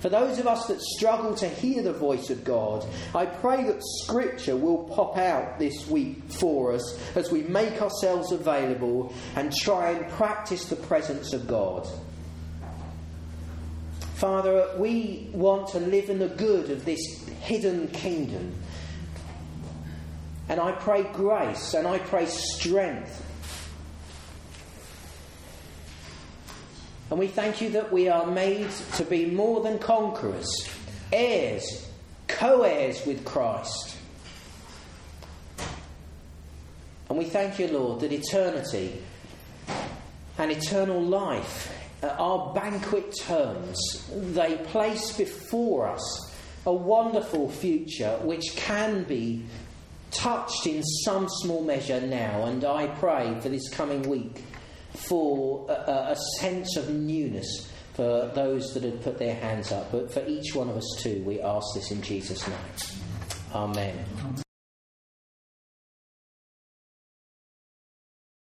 For 0.00 0.08
those 0.08 0.38
of 0.38 0.46
us 0.46 0.66
that 0.66 0.80
struggle 0.80 1.34
to 1.36 1.48
hear 1.48 1.82
the 1.82 1.92
voice 1.92 2.30
of 2.30 2.44
God, 2.44 2.86
I 3.14 3.26
pray 3.26 3.64
that 3.64 3.82
Scripture 4.02 4.56
will 4.56 4.84
pop 4.84 5.18
out 5.18 5.58
this 5.58 5.86
week 5.86 6.22
for 6.30 6.72
us 6.72 6.98
as 7.14 7.30
we 7.30 7.42
make 7.42 7.82
ourselves 7.82 8.32
available 8.32 9.12
and 9.36 9.52
try 9.52 9.90
and 9.90 10.10
practice 10.12 10.66
the 10.66 10.76
presence 10.76 11.32
of 11.32 11.46
God. 11.46 11.86
Father, 14.14 14.74
we 14.78 15.30
want 15.32 15.68
to 15.68 15.80
live 15.80 16.10
in 16.10 16.18
the 16.18 16.28
good 16.28 16.70
of 16.70 16.84
this 16.84 17.00
hidden 17.40 17.88
kingdom. 17.88 18.54
And 20.48 20.60
I 20.60 20.72
pray 20.72 21.04
grace 21.04 21.74
and 21.74 21.86
I 21.86 21.98
pray 21.98 22.26
strength 22.26 23.24
And 27.10 27.18
we 27.18 27.26
thank 27.26 27.60
you 27.60 27.70
that 27.70 27.92
we 27.92 28.08
are 28.08 28.24
made 28.24 28.70
to 28.96 29.04
be 29.04 29.26
more 29.26 29.62
than 29.62 29.80
conquerors, 29.80 30.48
heirs, 31.12 31.88
co 32.28 32.62
heirs 32.62 33.04
with 33.04 33.24
Christ. 33.24 33.96
And 37.08 37.18
we 37.18 37.24
thank 37.24 37.58
you, 37.58 37.66
Lord, 37.66 38.00
that 38.00 38.12
eternity 38.12 39.02
and 40.38 40.52
eternal 40.52 41.02
life 41.02 41.76
are 42.04 42.54
banquet 42.54 43.12
terms. 43.18 44.08
They 44.12 44.56
place 44.68 45.16
before 45.16 45.88
us 45.88 46.32
a 46.64 46.72
wonderful 46.72 47.50
future 47.50 48.16
which 48.22 48.54
can 48.54 49.02
be 49.02 49.44
touched 50.12 50.66
in 50.66 50.84
some 51.04 51.28
small 51.28 51.64
measure 51.64 52.00
now, 52.00 52.44
and 52.44 52.64
I 52.64 52.86
pray 52.86 53.36
for 53.40 53.48
this 53.48 53.68
coming 53.70 54.02
week 54.02 54.44
for 54.94 55.66
a, 55.68 56.12
a 56.12 56.16
sense 56.38 56.76
of 56.76 56.90
newness 56.90 57.70
for 57.94 58.30
those 58.34 58.72
that 58.74 58.82
had 58.82 59.02
put 59.02 59.18
their 59.18 59.34
hands 59.34 59.72
up. 59.72 59.92
But 59.92 60.12
for 60.12 60.24
each 60.26 60.54
one 60.54 60.68
of 60.68 60.76
us 60.76 60.96
too, 60.98 61.22
we 61.26 61.40
ask 61.40 61.66
this 61.74 61.90
in 61.90 62.02
Jesus' 62.02 62.46
name. 62.46 62.56
Amen. 63.54 64.04